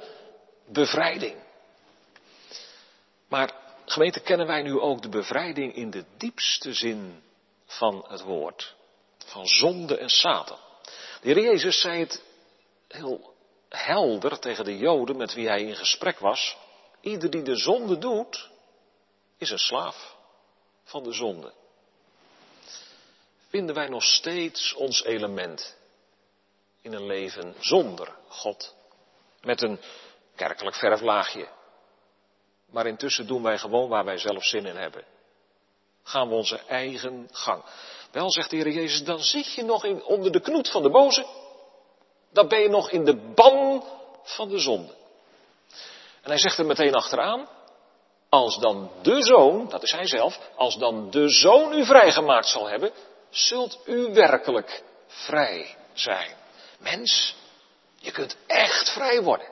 bevrijding. 0.66 1.36
Maar 3.28 3.52
gemeente, 3.84 4.20
kennen 4.20 4.46
wij 4.46 4.62
nu 4.62 4.80
ook 4.80 5.02
de 5.02 5.08
bevrijding 5.08 5.74
in 5.74 5.90
de 5.90 6.04
diepste 6.16 6.72
zin 6.72 7.22
van 7.66 8.04
het 8.08 8.22
woord? 8.22 8.74
Van 9.24 9.46
zonde 9.46 9.96
en 9.96 10.08
Satan. 10.08 10.58
De 11.20 11.32
Heer 11.32 11.40
Jezus 11.42 11.80
zei 11.80 12.00
het 12.00 12.22
heel 12.88 13.34
helder 13.68 14.38
tegen 14.38 14.64
de 14.64 14.78
Joden 14.78 15.16
met 15.16 15.34
wie 15.34 15.48
hij 15.48 15.62
in 15.62 15.76
gesprek 15.76 16.18
was. 16.18 16.56
Ieder 17.00 17.30
die 17.30 17.42
de 17.42 17.56
zonde 17.56 17.98
doet, 17.98 18.50
is 19.38 19.50
een 19.50 19.58
slaaf 19.58 20.16
van 20.84 21.02
de 21.02 21.12
zonde. 21.12 21.52
Vinden 23.50 23.74
wij 23.74 23.88
nog 23.88 24.04
steeds 24.04 24.74
ons 24.74 25.04
element 25.04 25.76
in 26.82 26.92
een 26.92 27.06
leven 27.06 27.54
zonder 27.58 28.16
God? 28.28 28.74
Met 29.42 29.62
een 29.62 29.80
kerkelijk 30.34 30.76
verflaagje. 30.76 31.48
Maar 32.70 32.86
intussen 32.86 33.26
doen 33.26 33.42
wij 33.42 33.58
gewoon 33.58 33.88
waar 33.88 34.04
wij 34.04 34.18
zelf 34.18 34.44
zin 34.44 34.66
in 34.66 34.76
hebben. 34.76 35.04
Gaan 36.02 36.28
we 36.28 36.34
onze 36.34 36.58
eigen 36.58 37.28
gang. 37.32 37.64
Wel, 38.10 38.30
zegt 38.32 38.50
de 38.50 38.56
Heer 38.56 38.70
Jezus, 38.70 39.04
dan 39.04 39.18
zit 39.18 39.54
je 39.54 39.64
nog 39.64 39.84
in, 39.84 40.04
onder 40.04 40.32
de 40.32 40.40
knoet 40.40 40.70
van 40.70 40.82
de 40.82 40.90
boze. 40.90 41.26
Dan 42.32 42.48
ben 42.48 42.60
je 42.60 42.68
nog 42.68 42.90
in 42.90 43.04
de 43.04 43.16
ban 43.34 43.84
van 44.22 44.48
de 44.48 44.58
zonde. 44.58 44.94
En 46.22 46.30
hij 46.30 46.38
zegt 46.38 46.58
er 46.58 46.66
meteen 46.66 46.94
achteraan, 46.94 47.48
als 48.28 48.58
dan 48.58 48.90
de 49.02 49.22
zoon, 49.22 49.68
dat 49.68 49.82
is 49.82 49.92
hij 49.92 50.06
zelf, 50.06 50.50
als 50.56 50.76
dan 50.76 51.10
de 51.10 51.28
zoon 51.28 51.72
u 51.72 51.84
vrijgemaakt 51.84 52.48
zal 52.48 52.68
hebben, 52.68 52.92
zult 53.30 53.78
u 53.86 54.12
werkelijk 54.12 54.82
vrij 55.06 55.76
zijn. 55.92 56.36
Mens, 56.78 57.36
je 57.96 58.10
kunt 58.10 58.36
echt 58.46 58.90
vrij 58.90 59.22
worden. 59.22 59.48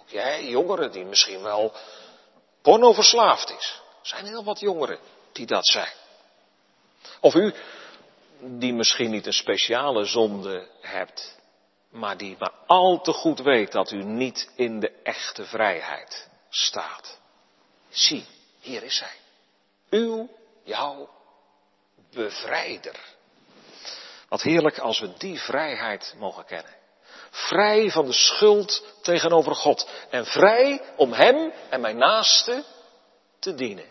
Ook 0.00 0.08
jij, 0.08 0.44
jongeren, 0.44 0.92
die 0.92 1.04
misschien 1.04 1.42
wel 1.42 1.72
porno 2.62 2.92
verslaafd 2.92 3.50
is. 3.50 3.80
Er 4.02 4.08
zijn 4.08 4.26
heel 4.26 4.44
wat 4.44 4.60
jongeren 4.60 4.98
die 5.32 5.46
dat 5.46 5.66
zijn. 5.66 5.92
Of 7.20 7.34
u, 7.34 7.54
die 8.38 8.72
misschien 8.72 9.10
niet 9.10 9.26
een 9.26 9.32
speciale 9.32 10.04
zonde 10.04 10.68
hebt, 10.80 11.38
maar 11.90 12.16
die 12.16 12.36
maar 12.38 12.52
al 12.66 13.00
te 13.00 13.12
goed 13.12 13.40
weet 13.40 13.72
dat 13.72 13.90
u 13.90 14.04
niet 14.04 14.50
in 14.56 14.80
de 14.80 14.92
echte 15.02 15.44
vrijheid 15.44 16.28
staat. 16.50 17.18
Zie, 17.88 18.26
hier 18.60 18.82
is 18.82 19.00
hij. 19.00 19.16
Uw, 19.90 20.28
jouw 20.64 21.08
bevrijder. 22.14 22.96
Wat 24.28 24.42
heerlijk 24.42 24.78
als 24.78 25.00
we 25.00 25.12
die 25.18 25.40
vrijheid 25.40 26.14
mogen 26.18 26.44
kennen. 26.44 26.74
Vrij 27.30 27.90
van 27.90 28.06
de 28.06 28.12
schuld 28.12 28.84
tegenover 29.02 29.54
God. 29.54 29.88
En 30.10 30.26
vrij 30.26 30.82
om 30.96 31.12
Hem 31.12 31.52
en 31.70 31.80
mijn 31.80 31.96
naaste 31.96 32.64
te 33.38 33.54
dienen. 33.54 33.90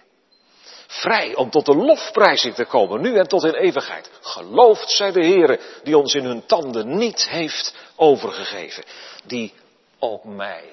Vrij 0.88 1.36
om 1.36 1.50
tot 1.50 1.66
de 1.66 1.76
lofprijzing 1.76 2.56
te 2.56 2.66
komen, 2.66 3.02
nu 3.02 3.18
en 3.18 3.28
tot 3.28 3.44
in 3.44 3.54
eeuwigheid. 3.54 4.10
Geloofd 4.22 4.92
zij 4.92 5.12
de 5.12 5.26
Heere, 5.26 5.60
die 5.84 5.98
ons 5.98 6.14
in 6.14 6.26
hun 6.26 6.46
tanden 6.46 6.98
niet 6.98 7.30
heeft 7.30 7.76
overgegeven. 7.96 8.84
Die 9.24 9.54
ook 10.00 10.24
mij, 10.24 10.70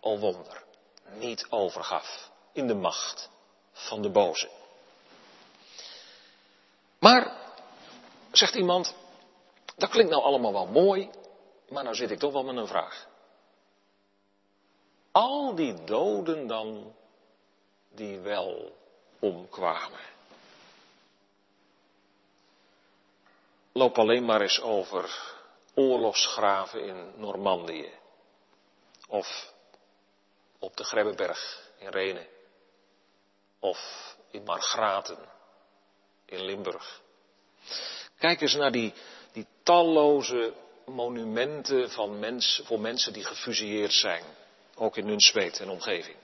o 0.00 0.18
wonder, 0.18 0.62
niet 1.18 1.46
overgaf 1.50 2.30
in 2.52 2.66
de 2.66 2.74
macht 2.74 3.30
van 3.72 4.02
de 4.02 4.10
boze. 4.10 4.48
Maar, 7.00 7.36
zegt 8.32 8.54
iemand, 8.54 8.94
dat 9.76 9.90
klinkt 9.90 10.10
nou 10.10 10.22
allemaal 10.22 10.52
wel 10.52 10.66
mooi, 10.66 11.10
maar 11.68 11.82
nou 11.82 11.94
zit 11.94 12.10
ik 12.10 12.18
toch 12.18 12.32
wel 12.32 12.44
met 12.44 12.56
een 12.56 12.66
vraag. 12.66 13.08
Al 15.12 15.54
die 15.54 15.84
doden 15.84 16.46
dan, 16.46 16.94
die 17.88 18.18
wel 18.18 18.76
omkwamen. 19.18 20.00
Loop 23.72 23.98
alleen 23.98 24.24
maar 24.24 24.40
eens 24.40 24.60
over 24.60 25.34
oorlogsgraven 25.74 26.84
in 26.84 27.12
Normandië. 27.16 27.92
Of 29.08 29.52
op 30.58 30.76
de 30.76 30.84
Grebbeberg 30.84 31.70
in 31.78 31.88
Renen. 31.88 32.26
Of 33.58 33.78
in 34.30 34.42
Margraten 34.42 35.28
in 36.30 36.44
Limburg. 36.44 37.00
Kijk 38.18 38.40
eens 38.40 38.54
naar 38.54 38.72
die, 38.72 38.92
die 39.32 39.46
talloze 39.62 40.52
monumenten 40.86 41.90
van 41.90 42.18
mens, 42.18 42.60
voor 42.64 42.80
mensen 42.80 43.12
die 43.12 43.24
gefusilleerd 43.24 43.92
zijn. 43.92 44.24
Ook 44.74 44.96
in 44.96 45.06
Nunspeet 45.06 45.60
en 45.60 45.68
omgeving. 45.68 46.16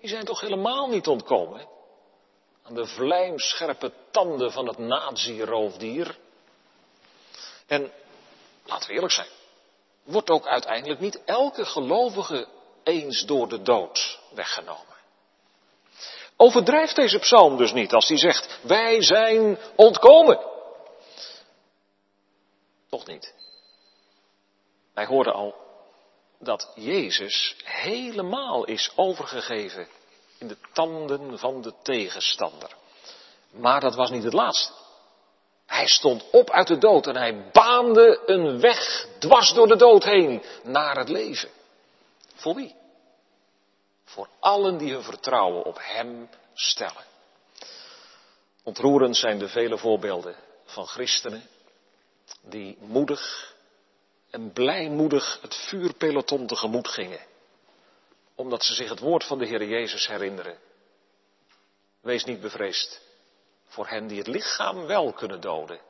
Die 0.00 0.08
zijn 0.08 0.24
toch 0.24 0.40
helemaal 0.40 0.88
niet 0.88 1.06
ontkomen 1.06 1.68
aan 2.62 2.74
de 2.74 2.86
vlijmscherpe 2.86 3.92
tanden 4.10 4.52
van 4.52 4.66
het 4.66 4.78
nazi-roofdier. 4.78 6.18
En 7.66 7.92
laten 8.64 8.88
we 8.88 8.94
eerlijk 8.94 9.12
zijn, 9.12 9.28
wordt 10.02 10.30
ook 10.30 10.46
uiteindelijk 10.46 11.00
niet 11.00 11.24
elke 11.24 11.64
gelovige 11.64 12.48
eens 12.82 13.26
door 13.26 13.48
de 13.48 13.62
dood 13.62 14.18
weggenomen. 14.34 14.91
Overdrijft 16.42 16.96
deze 16.96 17.18
psalm 17.18 17.56
dus 17.56 17.72
niet 17.72 17.92
als 17.92 18.08
hij 18.08 18.18
zegt, 18.18 18.58
wij 18.62 19.02
zijn 19.02 19.58
ontkomen. 19.76 20.40
Toch 22.90 23.06
niet. 23.06 23.34
Wij 24.94 25.06
hoorden 25.06 25.32
al 25.32 25.54
dat 26.38 26.72
Jezus 26.74 27.56
helemaal 27.64 28.64
is 28.64 28.92
overgegeven 28.96 29.88
in 30.38 30.48
de 30.48 30.56
tanden 30.72 31.38
van 31.38 31.62
de 31.62 31.72
tegenstander. 31.82 32.76
Maar 33.50 33.80
dat 33.80 33.94
was 33.94 34.10
niet 34.10 34.24
het 34.24 34.32
laatste. 34.32 34.72
Hij 35.66 35.86
stond 35.86 36.24
op 36.30 36.50
uit 36.50 36.66
de 36.66 36.78
dood 36.78 37.06
en 37.06 37.16
hij 37.16 37.50
baande 37.52 38.22
een 38.26 38.60
weg 38.60 39.06
dwars 39.18 39.52
door 39.52 39.68
de 39.68 39.76
dood 39.76 40.04
heen 40.04 40.42
naar 40.62 40.96
het 40.96 41.08
leven. 41.08 41.48
Voor 42.34 42.54
wie? 42.54 42.80
Voor 44.12 44.28
allen 44.40 44.78
die 44.78 44.92
hun 44.92 45.02
vertrouwen 45.02 45.64
op 45.64 45.78
Hem 45.80 46.28
stellen. 46.54 47.04
Ontroerend 48.62 49.16
zijn 49.16 49.38
de 49.38 49.48
vele 49.48 49.78
voorbeelden 49.78 50.36
van 50.64 50.86
christenen 50.86 51.48
die 52.40 52.76
moedig 52.80 53.54
en 54.30 54.52
blijmoedig 54.52 55.38
het 55.42 55.54
vuurpeloton 55.54 56.46
tegemoet 56.46 56.88
gingen, 56.88 57.26
omdat 58.34 58.64
ze 58.64 58.74
zich 58.74 58.88
het 58.88 58.98
woord 58.98 59.24
van 59.24 59.38
de 59.38 59.46
Heer 59.46 59.64
Jezus 59.64 60.06
herinneren. 60.06 60.58
Wees 62.00 62.24
niet 62.24 62.40
bevreesd 62.40 63.00
voor 63.66 63.88
hen 63.88 64.06
die 64.06 64.18
het 64.18 64.26
lichaam 64.26 64.86
wel 64.86 65.12
kunnen 65.12 65.40
doden, 65.40 65.80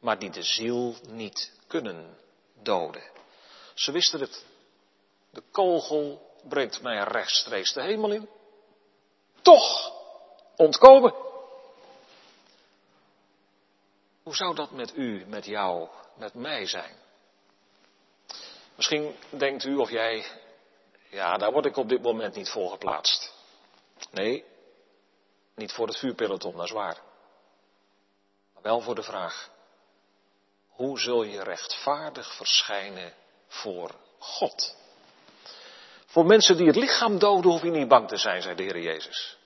maar 0.00 0.18
die 0.18 0.30
de 0.30 0.42
ziel 0.42 0.96
niet 1.06 1.52
kunnen 1.66 2.18
doden. 2.62 3.02
Ze 3.74 3.92
wisten 3.92 4.20
het. 4.20 4.44
De 5.30 5.42
kogel 5.50 6.27
brengt 6.42 6.82
mij 6.82 7.02
rechtstreeks 7.02 7.72
de 7.72 7.82
hemel 7.82 8.12
in. 8.12 8.28
Toch 9.42 9.92
ontkomen. 10.56 11.14
Hoe 14.22 14.36
zou 14.36 14.54
dat 14.54 14.70
met 14.70 14.96
u, 14.96 15.24
met 15.26 15.44
jou, 15.44 15.88
met 16.14 16.34
mij 16.34 16.66
zijn? 16.66 16.96
Misschien 18.74 19.16
denkt 19.30 19.64
u 19.64 19.76
of 19.76 19.90
jij, 19.90 20.26
ja, 21.08 21.36
daar 21.36 21.52
word 21.52 21.66
ik 21.66 21.76
op 21.76 21.88
dit 21.88 22.02
moment 22.02 22.34
niet 22.34 22.50
voor 22.50 22.70
geplaatst. 22.70 23.32
Nee, 24.10 24.44
niet 25.54 25.72
voor 25.72 25.86
het 25.86 25.96
vuurpeloton, 25.96 26.56
dat 26.56 26.64
is 26.64 26.70
waar. 26.70 26.98
Maar 28.54 28.62
wel 28.62 28.80
voor 28.80 28.94
de 28.94 29.02
vraag, 29.02 29.50
hoe 30.68 30.98
zul 30.98 31.22
je 31.22 31.42
rechtvaardig 31.42 32.34
verschijnen 32.36 33.14
voor 33.46 33.94
God? 34.18 34.76
Voor 36.08 36.26
mensen 36.26 36.56
die 36.56 36.66
het 36.66 36.76
lichaam 36.76 37.18
doden 37.18 37.50
hoef 37.50 37.62
je 37.62 37.70
niet 37.70 37.88
bang 37.88 38.08
te 38.08 38.16
zijn, 38.16 38.42
zei 38.42 38.54
de 38.54 38.62
Heer 38.62 38.80
Jezus. 38.80 39.36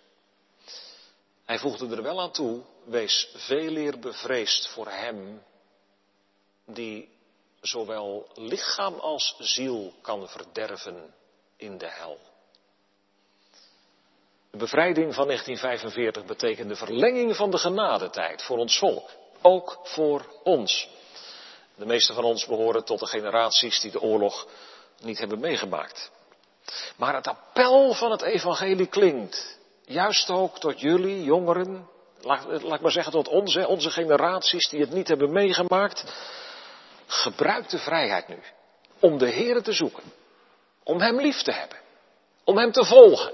Hij 1.44 1.58
voegde 1.58 1.96
er 1.96 2.02
wel 2.02 2.20
aan 2.20 2.30
toe, 2.30 2.62
wees 2.84 3.28
veel 3.34 3.76
eer 3.76 3.98
bevreesd 3.98 4.68
voor 4.68 4.88
hem 4.88 5.42
die 6.66 7.08
zowel 7.60 8.28
lichaam 8.34 8.94
als 8.94 9.36
ziel 9.38 9.92
kan 10.02 10.28
verderven 10.28 11.14
in 11.56 11.78
de 11.78 11.88
hel. 11.88 12.18
De 14.50 14.58
bevrijding 14.58 15.14
van 15.14 15.26
1945 15.26 16.24
betekende 16.24 16.76
verlenging 16.76 17.36
van 17.36 17.50
de 17.50 17.58
genadetijd 17.58 18.42
voor 18.42 18.58
ons 18.58 18.78
volk, 18.78 19.10
ook 19.40 19.80
voor 19.82 20.40
ons. 20.42 20.88
De 21.74 21.86
meeste 21.86 22.12
van 22.12 22.24
ons 22.24 22.46
behoren 22.46 22.84
tot 22.84 22.98
de 22.98 23.06
generaties 23.06 23.80
die 23.80 23.90
de 23.90 24.00
oorlog 24.00 24.46
niet 25.00 25.18
hebben 25.18 25.40
meegemaakt. 25.40 26.10
Maar 26.96 27.14
het 27.14 27.26
appel 27.26 27.92
van 27.92 28.10
het 28.10 28.22
evangelie 28.22 28.86
klinkt, 28.86 29.58
juist 29.84 30.30
ook 30.30 30.58
tot 30.58 30.80
jullie, 30.80 31.22
jongeren, 31.22 31.88
laat, 32.20 32.62
ik 32.62 32.80
maar 32.80 32.90
zeggen 32.90 33.12
tot 33.12 33.28
ons, 33.28 33.56
onze 33.56 33.90
generaties 33.90 34.68
die 34.68 34.80
het 34.80 34.92
niet 34.92 35.08
hebben 35.08 35.32
meegemaakt. 35.32 36.04
Gebruik 37.06 37.68
de 37.68 37.78
vrijheid 37.78 38.28
nu 38.28 38.38
om 39.00 39.18
de 39.18 39.28
Heer 39.28 39.62
te 39.62 39.72
zoeken, 39.72 40.02
om 40.82 41.00
Hem 41.00 41.20
lief 41.20 41.42
te 41.42 41.52
hebben, 41.52 41.78
om 42.44 42.58
Hem 42.58 42.72
te 42.72 42.84
volgen, 42.84 43.32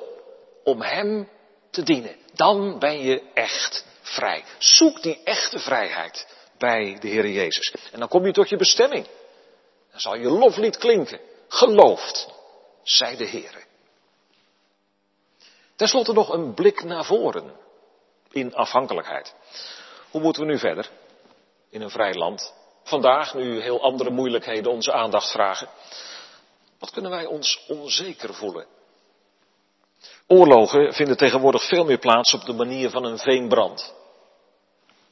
om 0.64 0.82
Hem 0.82 1.28
te 1.70 1.82
dienen. 1.82 2.16
Dan 2.34 2.78
ben 2.78 3.00
je 3.00 3.22
echt 3.34 3.84
vrij. 4.02 4.44
Zoek 4.58 5.02
die 5.02 5.20
echte 5.24 5.58
vrijheid 5.58 6.26
bij 6.58 6.96
de 7.00 7.08
Heer 7.08 7.28
Jezus. 7.28 7.74
En 7.92 7.98
dan 7.98 8.08
kom 8.08 8.26
je 8.26 8.32
tot 8.32 8.48
je 8.48 8.56
bestemming. 8.56 9.06
Dan 9.90 10.00
zal 10.00 10.16
je 10.16 10.28
loflied 10.28 10.76
klinken. 10.76 11.20
Geloofd, 11.48 12.28
zij 12.90 13.16
de 13.16 13.24
Heer. 13.24 13.66
Ten 15.76 15.88
slotte 15.88 16.12
nog 16.12 16.28
een 16.28 16.54
blik 16.54 16.84
naar 16.84 17.04
voren. 17.04 17.56
In 18.30 18.54
afhankelijkheid. 18.54 19.34
Hoe 20.10 20.20
moeten 20.20 20.42
we 20.42 20.48
nu 20.48 20.58
verder? 20.58 20.90
In 21.70 21.80
een 21.80 21.90
vrij 21.90 22.14
land. 22.14 22.54
Vandaag, 22.82 23.34
nu 23.34 23.60
heel 23.60 23.82
andere 23.82 24.10
moeilijkheden 24.10 24.72
onze 24.72 24.92
aandacht 24.92 25.30
vragen. 25.30 25.68
Wat 26.78 26.90
kunnen 26.90 27.10
wij 27.10 27.26
ons 27.26 27.64
onzeker 27.68 28.34
voelen? 28.34 28.66
Oorlogen 30.26 30.92
vinden 30.92 31.16
tegenwoordig 31.16 31.62
veel 31.68 31.84
meer 31.84 31.98
plaats 31.98 32.34
op 32.34 32.44
de 32.44 32.52
manier 32.52 32.90
van 32.90 33.04
een 33.04 33.18
veenbrand. 33.18 33.94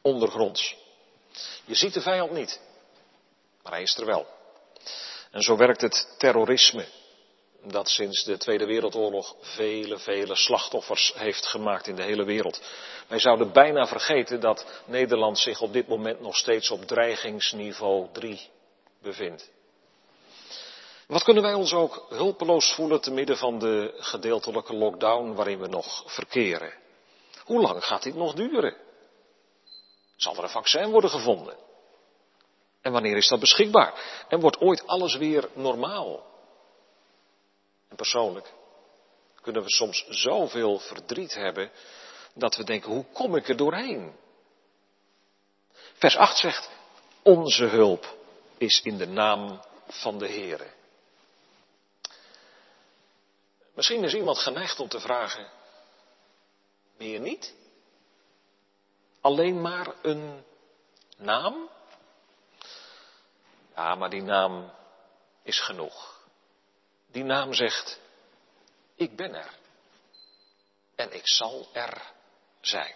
Ondergronds. 0.02 0.76
Je 1.64 1.74
ziet 1.74 1.94
de 1.94 2.00
vijand 2.00 2.30
niet, 2.30 2.60
maar 3.62 3.72
hij 3.72 3.82
is 3.82 3.96
er 3.96 4.06
wel. 4.06 4.26
En 5.30 5.42
zo 5.42 5.56
werkt 5.56 5.80
het 5.80 6.14
terrorisme, 6.18 6.86
dat 7.70 7.88
sinds 7.88 8.24
de 8.24 8.38
Tweede 8.38 8.66
Wereldoorlog 8.66 9.34
vele, 9.40 9.98
vele 9.98 10.34
slachtoffers 10.36 11.12
heeft 11.16 11.46
gemaakt 11.46 11.86
in 11.86 11.96
de 11.96 12.02
hele 12.02 12.24
wereld. 12.24 12.60
Wij 13.08 13.18
zouden 13.18 13.52
bijna 13.52 13.86
vergeten 13.86 14.40
dat 14.40 14.66
Nederland 14.84 15.38
zich 15.38 15.60
op 15.60 15.72
dit 15.72 15.88
moment 15.88 16.20
nog 16.20 16.36
steeds 16.36 16.70
op 16.70 16.84
dreigingsniveau 16.84 18.08
3 18.12 18.48
bevindt. 19.02 19.50
Wat 21.06 21.22
kunnen 21.22 21.42
wij 21.42 21.54
ons 21.54 21.72
ook 21.72 22.06
hulpeloos 22.08 22.72
voelen 22.72 23.00
te 23.00 23.12
midden 23.12 23.36
van 23.36 23.58
de 23.58 23.94
gedeeltelijke 23.96 24.74
lockdown 24.74 25.34
waarin 25.34 25.58
we 25.58 25.68
nog 25.68 26.02
verkeren? 26.06 26.72
Hoe 27.44 27.60
lang 27.60 27.84
gaat 27.84 28.02
dit 28.02 28.14
nog 28.14 28.34
duren? 28.34 28.76
Zal 30.16 30.36
er 30.36 30.42
een 30.42 30.48
vaccin 30.48 30.90
worden 30.90 31.10
gevonden? 31.10 31.56
En 32.80 32.92
wanneer 32.92 33.16
is 33.16 33.28
dat 33.28 33.40
beschikbaar? 33.40 34.24
En 34.28 34.40
wordt 34.40 34.60
ooit 34.60 34.86
alles 34.86 35.16
weer 35.16 35.48
normaal? 35.52 36.35
Persoonlijk 37.96 38.52
kunnen 39.42 39.62
we 39.62 39.70
soms 39.70 40.06
zoveel 40.08 40.78
verdriet 40.78 41.34
hebben 41.34 41.70
dat 42.34 42.56
we 42.56 42.64
denken, 42.64 42.90
hoe 42.90 43.04
kom 43.12 43.36
ik 43.36 43.48
er 43.48 43.56
doorheen? 43.56 44.16
Vers 45.92 46.16
8 46.16 46.36
zegt, 46.36 46.70
onze 47.22 47.64
hulp 47.64 48.16
is 48.58 48.80
in 48.82 48.98
de 48.98 49.06
naam 49.06 49.60
van 49.88 50.18
de 50.18 50.28
Heere. 50.28 50.74
Misschien 53.74 54.04
is 54.04 54.14
iemand 54.14 54.38
geneigd 54.38 54.80
om 54.80 54.88
te 54.88 55.00
vragen, 55.00 55.50
meer 56.96 57.20
niet? 57.20 57.54
Alleen 59.20 59.60
maar 59.60 59.94
een 60.02 60.44
naam? 61.16 61.68
Ja, 63.74 63.94
maar 63.94 64.10
die 64.10 64.22
naam 64.22 64.72
is 65.42 65.60
genoeg. 65.60 66.15
Die 67.16 67.24
naam 67.24 67.54
zegt, 67.54 68.00
ik 68.94 69.16
ben 69.16 69.34
er. 69.34 69.50
En 70.94 71.14
ik 71.14 71.28
zal 71.28 71.66
er 71.72 72.12
zijn. 72.60 72.94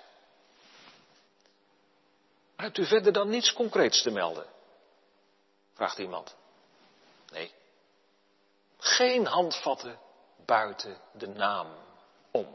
Maar 2.57 2.67
hebt 2.67 2.79
u 2.79 2.87
verder 2.87 3.13
dan 3.13 3.29
niets 3.29 3.53
concreets 3.53 4.03
te 4.03 4.11
melden? 4.11 4.47
Vraagt 5.75 5.99
iemand. 5.99 6.37
Nee. 7.31 7.53
Geen 8.79 9.27
handvatten 9.27 9.99
buiten 10.47 11.01
de 11.13 11.29
naam 11.29 11.75
om. 12.31 12.47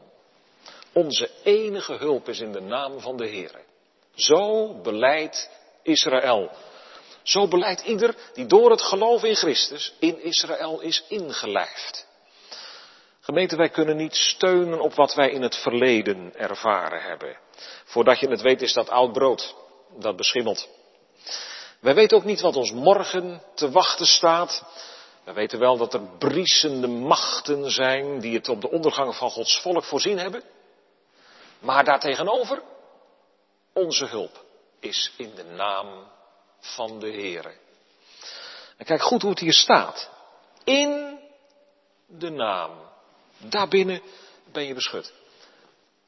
Onze 0.92 1.30
enige 1.42 1.94
hulp 1.94 2.28
is 2.28 2.40
in 2.40 2.52
de 2.52 2.60
naam 2.60 3.00
van 3.00 3.16
de 3.16 3.26
Heer. 3.26 3.64
Zo 4.14 4.74
beleidt 4.80 5.50
Israël. 5.82 6.50
Zo 7.26 7.48
beleidt 7.48 7.82
ieder 7.82 8.14
die 8.32 8.46
door 8.46 8.70
het 8.70 8.82
geloof 8.82 9.24
in 9.24 9.34
Christus 9.34 9.94
in 9.98 10.22
Israël 10.22 10.80
is 10.80 11.04
ingelijfd. 11.08 12.06
Gemeente, 13.20 13.56
wij 13.56 13.68
kunnen 13.68 13.96
niet 13.96 14.14
steunen 14.14 14.80
op 14.80 14.94
wat 14.94 15.14
wij 15.14 15.30
in 15.30 15.42
het 15.42 15.56
verleden 15.56 16.32
ervaren 16.36 17.02
hebben. 17.02 17.38
Voordat 17.84 18.18
je 18.18 18.28
het 18.28 18.40
weet 18.40 18.62
is 18.62 18.72
dat 18.72 18.90
oud 18.90 19.12
brood, 19.12 19.54
dat 19.98 20.16
beschimmelt. 20.16 20.68
Wij 21.80 21.94
weten 21.94 22.16
ook 22.16 22.24
niet 22.24 22.40
wat 22.40 22.56
ons 22.56 22.72
morgen 22.72 23.42
te 23.54 23.70
wachten 23.70 24.06
staat. 24.06 24.64
We 25.24 25.32
weten 25.32 25.58
wel 25.58 25.76
dat 25.76 25.94
er 25.94 26.02
briesende 26.18 26.86
machten 26.86 27.70
zijn 27.70 28.20
die 28.20 28.34
het 28.34 28.48
op 28.48 28.60
de 28.60 28.70
ondergang 28.70 29.16
van 29.16 29.30
Gods 29.30 29.60
volk 29.60 29.84
voorzien 29.84 30.18
hebben. 30.18 30.42
Maar 31.58 31.84
daartegenover, 31.84 32.62
onze 33.72 34.04
hulp 34.04 34.44
is 34.80 35.12
in 35.16 35.34
de 35.34 35.44
naam 35.44 36.14
van 36.60 36.98
de 37.00 37.10
Heere. 37.10 37.52
En 38.76 38.84
kijk 38.84 39.02
goed 39.02 39.22
hoe 39.22 39.30
het 39.30 39.40
hier 39.40 39.52
staat. 39.52 40.10
In 40.64 41.18
de 42.06 42.30
naam. 42.30 42.70
Daarbinnen 43.38 44.02
ben 44.52 44.64
je 44.64 44.74
beschut. 44.74 45.12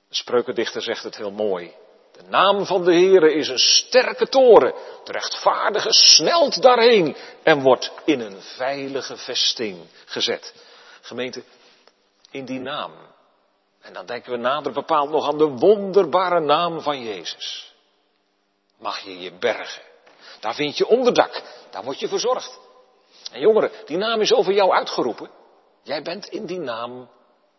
De 0.08 0.14
spreukendichter 0.14 0.82
zegt 0.82 1.02
het 1.02 1.16
heel 1.16 1.30
mooi. 1.30 1.74
De 2.12 2.22
naam 2.28 2.66
van 2.66 2.84
de 2.84 2.92
Heere 2.92 3.32
is 3.32 3.48
een 3.48 3.58
sterke 3.58 4.28
toren. 4.28 4.74
De 5.04 5.12
rechtvaardige 5.12 5.92
snelt 5.92 6.62
daarheen 6.62 7.16
en 7.42 7.62
wordt 7.62 7.92
in 8.04 8.20
een 8.20 8.42
veilige 8.42 9.16
vesting 9.16 9.78
gezet. 10.04 10.54
Gemeente, 11.00 11.42
in 12.30 12.44
die 12.44 12.60
naam. 12.60 12.92
En 13.80 13.92
dan 13.92 14.06
denken 14.06 14.32
we 14.32 14.38
nader 14.38 14.72
bepaald 14.72 15.10
nog 15.10 15.28
aan 15.28 15.38
de 15.38 15.48
wonderbare 15.48 16.40
naam 16.40 16.80
van 16.80 17.02
Jezus. 17.02 17.72
Mag 18.78 18.98
je 18.98 19.18
je 19.18 19.32
bergen. 19.32 19.82
Daar 20.40 20.54
vind 20.54 20.76
je 20.76 20.86
onderdak. 20.86 21.42
Daar 21.70 21.84
word 21.84 22.00
je 22.00 22.08
verzorgd. 22.08 22.58
En 23.32 23.40
jongeren, 23.40 23.70
die 23.86 23.96
naam 23.96 24.20
is 24.20 24.32
over 24.32 24.52
jou 24.52 24.72
uitgeroepen. 24.72 25.30
Jij 25.82 26.02
bent 26.02 26.26
in 26.26 26.46
die 26.46 26.58
naam 26.58 27.10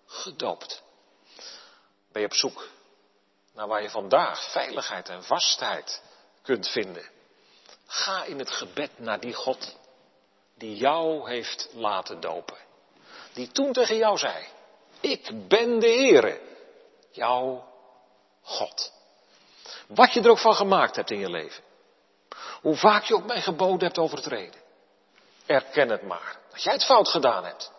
gedoopt. 0.06 0.84
Ben 2.12 2.22
je 2.22 2.28
op 2.28 2.34
zoek 2.34 2.68
naar 3.54 3.68
waar 3.68 3.82
je 3.82 3.90
vandaag 3.90 4.52
veiligheid 4.52 5.10
en 5.10 5.24
vastheid 5.24 6.02
kunt 6.42 6.68
vinden? 6.68 7.10
Ga 7.86 8.24
in 8.24 8.40
het 8.40 8.52
gebed 8.52 9.00
naar 9.00 9.20
die 9.20 9.34
God 9.34 9.78
die 10.56 10.76
jou 10.76 11.30
heeft 11.30 11.70
laten 11.74 12.20
dopen. 12.20 12.58
Die 13.34 13.52
toen 13.52 13.74
tegen 13.74 13.98
jou 13.98 14.18
zei, 14.18 14.46
ik 15.00 15.48
ben 15.48 15.80
de 15.80 15.88
Heere, 15.88 16.42
jouw 17.12 17.68
God. 18.42 18.92
Wat 19.88 20.14
je 20.14 20.22
er 20.22 20.30
ook 20.30 20.40
van 20.40 20.54
gemaakt 20.54 20.96
hebt 20.96 21.12
in 21.12 21.20
je 21.20 21.30
leven. 21.30 21.64
Hoe 22.62 22.76
vaak 22.76 23.04
je 23.04 23.16
ook 23.16 23.26
mijn 23.26 23.42
geboden 23.42 23.88
hebt 23.88 23.98
overtreden. 23.98 24.62
Erken 25.46 25.90
het 25.90 26.02
maar. 26.02 26.38
Dat 26.52 26.64
jij 26.64 26.74
het 26.74 26.86
fout 26.86 27.10
gedaan 27.10 27.46
hebt. 27.46 27.72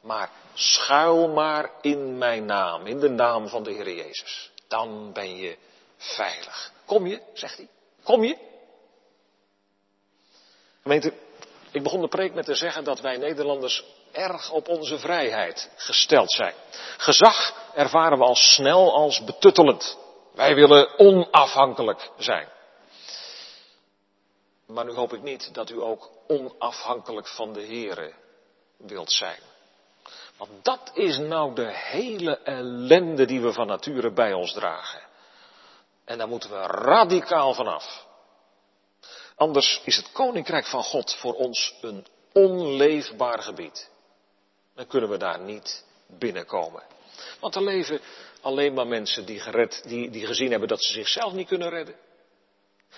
Maar 0.00 0.30
schuil 0.54 1.28
maar 1.28 1.70
in 1.80 2.18
mijn 2.18 2.44
naam, 2.44 2.86
in 2.86 3.00
de 3.00 3.08
naam 3.08 3.48
van 3.48 3.62
de 3.62 3.70
Heer 3.70 3.94
Jezus. 3.94 4.50
Dan 4.68 5.12
ben 5.12 5.36
je 5.36 5.56
veilig. 5.96 6.72
Kom 6.84 7.06
je, 7.06 7.22
zegt 7.32 7.56
hij. 7.56 7.68
Kom 8.02 8.24
je? 8.24 8.38
Gemeente, 10.82 11.12
ik 11.70 11.82
begon 11.82 12.00
de 12.00 12.08
preek 12.08 12.34
met 12.34 12.44
te 12.44 12.54
zeggen 12.54 12.84
dat 12.84 13.00
wij 13.00 13.16
Nederlanders 13.16 13.84
erg 14.12 14.50
op 14.50 14.68
onze 14.68 14.98
vrijheid 14.98 15.70
gesteld 15.76 16.32
zijn. 16.32 16.54
Gezag 16.96 17.54
ervaren 17.74 18.18
we 18.18 18.24
al 18.24 18.36
snel 18.36 18.94
als 18.94 19.24
betuttelend. 19.24 19.98
Wij 20.34 20.54
willen 20.54 20.98
onafhankelijk 20.98 22.10
zijn. 22.18 22.48
Maar 24.66 24.84
nu 24.84 24.92
hoop 24.92 25.12
ik 25.12 25.22
niet 25.22 25.54
dat 25.54 25.70
u 25.70 25.82
ook 25.82 26.10
onafhankelijk 26.26 27.28
van 27.28 27.52
de 27.52 27.66
Here 27.66 28.12
wilt 28.76 29.12
zijn. 29.12 29.40
Want 30.36 30.50
dat 30.62 30.90
is 30.94 31.18
nou 31.18 31.54
de 31.54 31.70
hele 31.74 32.38
ellende 32.38 33.24
die 33.24 33.40
we 33.40 33.52
van 33.52 33.66
nature 33.66 34.12
bij 34.12 34.32
ons 34.32 34.52
dragen. 34.52 35.02
En 36.04 36.18
daar 36.18 36.28
moeten 36.28 36.50
we 36.50 36.60
radicaal 36.66 37.54
vanaf. 37.54 38.06
Anders 39.36 39.80
is 39.84 39.96
het 39.96 40.12
koninkrijk 40.12 40.66
van 40.66 40.82
God 40.82 41.14
voor 41.14 41.34
ons 41.34 41.74
een 41.80 42.06
onleefbaar 42.32 43.38
gebied. 43.38 43.90
Dan 44.74 44.86
kunnen 44.86 45.10
we 45.10 45.16
daar 45.16 45.40
niet 45.40 45.84
binnenkomen. 46.06 46.82
Want 47.40 47.54
er 47.54 47.62
leven 47.62 48.00
alleen 48.40 48.74
maar 48.74 48.86
mensen 48.86 49.26
die, 49.26 49.40
gered, 49.40 49.82
die, 49.86 50.10
die 50.10 50.26
gezien 50.26 50.50
hebben 50.50 50.68
dat 50.68 50.84
ze 50.84 50.92
zichzelf 50.92 51.32
niet 51.32 51.48
kunnen 51.48 51.68
redden. 51.68 51.94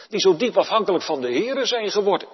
Die 0.08 0.20
zo 0.20 0.36
diep 0.36 0.56
afhankelijk 0.56 1.04
van 1.04 1.20
de 1.20 1.32
Here 1.32 1.66
zijn 1.66 1.90
geworden. 1.90 2.28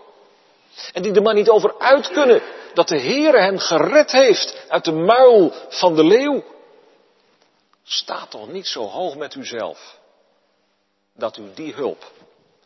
En 0.92 1.02
die 1.02 1.12
er 1.14 1.22
maar 1.22 1.34
niet 1.34 1.48
over 1.48 1.78
uit 1.78 2.08
kunnen 2.08 2.42
dat 2.74 2.88
de 2.88 2.98
Heere 2.98 3.40
hen 3.40 3.60
gered 3.60 4.10
heeft 4.10 4.64
uit 4.68 4.84
de 4.84 4.92
muil 4.92 5.52
van 5.68 5.94
de 5.94 6.04
leeuw. 6.04 6.44
Sta 7.82 8.26
toch 8.26 8.48
niet 8.48 8.66
zo 8.66 8.82
hoog 8.82 9.16
met 9.16 9.34
uzelf 9.34 9.98
dat 11.14 11.36
u 11.36 11.52
die 11.54 11.74
hulp 11.74 12.12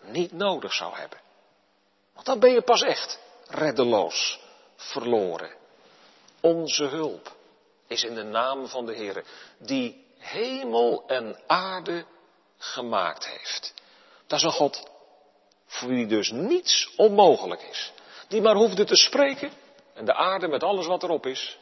niet 0.00 0.32
nodig 0.32 0.72
zou 0.72 0.96
hebben. 0.96 1.20
Want 2.14 2.26
dan 2.26 2.38
ben 2.38 2.52
je 2.52 2.62
pas 2.62 2.82
echt 2.82 3.18
reddeloos, 3.48 4.40
verloren. 4.76 5.50
Onze 6.40 6.84
hulp 6.84 7.36
is 7.86 8.04
in 8.04 8.14
de 8.14 8.22
naam 8.22 8.68
van 8.68 8.86
de 8.86 8.94
Heere, 8.94 9.24
die 9.58 10.06
hemel 10.18 11.04
en 11.06 11.40
aarde 11.46 12.04
gemaakt 12.58 13.26
heeft. 13.26 13.74
Dat 14.26 14.38
is 14.38 14.44
een 14.44 14.52
God 14.52 14.90
voor 15.66 15.88
wie 15.88 16.06
dus 16.06 16.30
niets 16.30 16.92
onmogelijk 16.96 17.62
is. 17.62 17.92
Die 18.28 18.40
maar 18.40 18.54
hoefde 18.54 18.84
te 18.84 18.96
spreken 18.96 19.52
en 19.94 20.04
de 20.04 20.14
aarde 20.14 20.48
met 20.48 20.62
alles 20.62 20.86
wat 20.86 21.02
erop 21.02 21.26
is, 21.26 21.58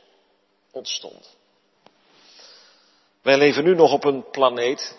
ontstond. 0.70 1.36
Wij 3.22 3.36
leven 3.36 3.64
nu 3.64 3.74
nog 3.74 3.92
op 3.92 4.04
een 4.04 4.30
planeet 4.30 4.96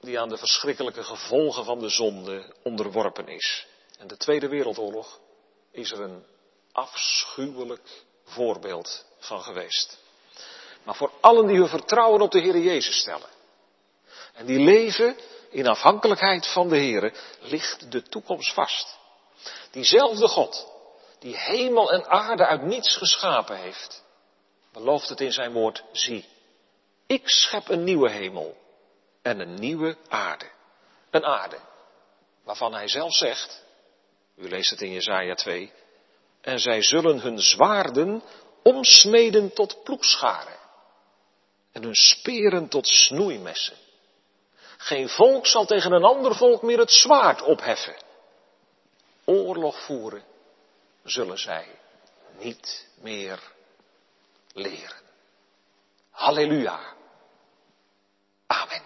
die 0.00 0.20
aan 0.20 0.28
de 0.28 0.36
verschrikkelijke 0.36 1.04
gevolgen 1.04 1.64
van 1.64 1.78
de 1.78 1.88
zonde 1.88 2.52
onderworpen 2.62 3.28
is. 3.28 3.66
En 3.98 4.06
de 4.06 4.16
Tweede 4.16 4.48
Wereldoorlog 4.48 5.20
is 5.70 5.90
er 5.90 6.00
een 6.00 6.24
afschuwelijk 6.72 8.04
voorbeeld 8.24 9.06
van 9.18 9.42
geweest. 9.42 9.98
Maar 10.82 10.94
voor 10.94 11.10
allen 11.20 11.46
die 11.46 11.56
hun 11.56 11.68
vertrouwen 11.68 12.20
op 12.20 12.30
de 12.30 12.40
Heer 12.40 12.58
Jezus 12.58 12.98
stellen. 12.98 13.28
En 14.34 14.46
die 14.46 14.58
leven 14.58 15.16
in 15.54 15.66
afhankelijkheid 15.66 16.46
van 16.46 16.68
de 16.68 16.76
Heer, 16.76 17.12
ligt 17.40 17.90
de 17.92 18.02
toekomst 18.02 18.52
vast. 18.52 18.98
Diezelfde 19.70 20.28
God, 20.28 20.72
die 21.18 21.36
hemel 21.36 21.92
en 21.92 22.06
aarde 22.06 22.46
uit 22.46 22.62
niets 22.62 22.96
geschapen 22.96 23.56
heeft, 23.56 24.04
belooft 24.72 25.08
het 25.08 25.20
in 25.20 25.32
zijn 25.32 25.52
woord, 25.52 25.84
zie, 25.92 26.28
ik 27.06 27.28
schep 27.28 27.68
een 27.68 27.84
nieuwe 27.84 28.10
hemel 28.10 28.56
en 29.22 29.40
een 29.40 29.54
nieuwe 29.54 29.96
aarde. 30.08 30.50
Een 31.10 31.24
aarde 31.24 31.58
waarvan 32.44 32.74
hij 32.74 32.88
zelf 32.88 33.14
zegt, 33.14 33.64
u 34.36 34.48
leest 34.48 34.70
het 34.70 34.80
in 34.80 34.92
Jesaja 34.92 35.34
2, 35.34 35.72
en 36.40 36.58
zij 36.58 36.82
zullen 36.82 37.20
hun 37.20 37.38
zwaarden 37.38 38.22
omsmeden 38.62 39.52
tot 39.52 39.82
ploegscharen 39.82 40.58
en 41.72 41.82
hun 41.82 41.94
speren 41.94 42.68
tot 42.68 42.86
snoeimessen. 42.86 43.76
Geen 44.84 45.08
volk 45.08 45.46
zal 45.46 45.64
tegen 45.64 45.92
een 45.92 46.04
ander 46.04 46.34
volk 46.34 46.62
meer 46.62 46.78
het 46.78 46.90
zwaard 46.90 47.42
opheffen. 47.42 47.96
Oorlog 49.24 49.84
voeren 49.84 50.24
zullen 51.04 51.38
zij 51.38 51.66
niet 52.38 52.88
meer 53.00 53.38
leren. 54.52 55.02
Halleluja. 56.10 56.80
Amen. 58.46 58.82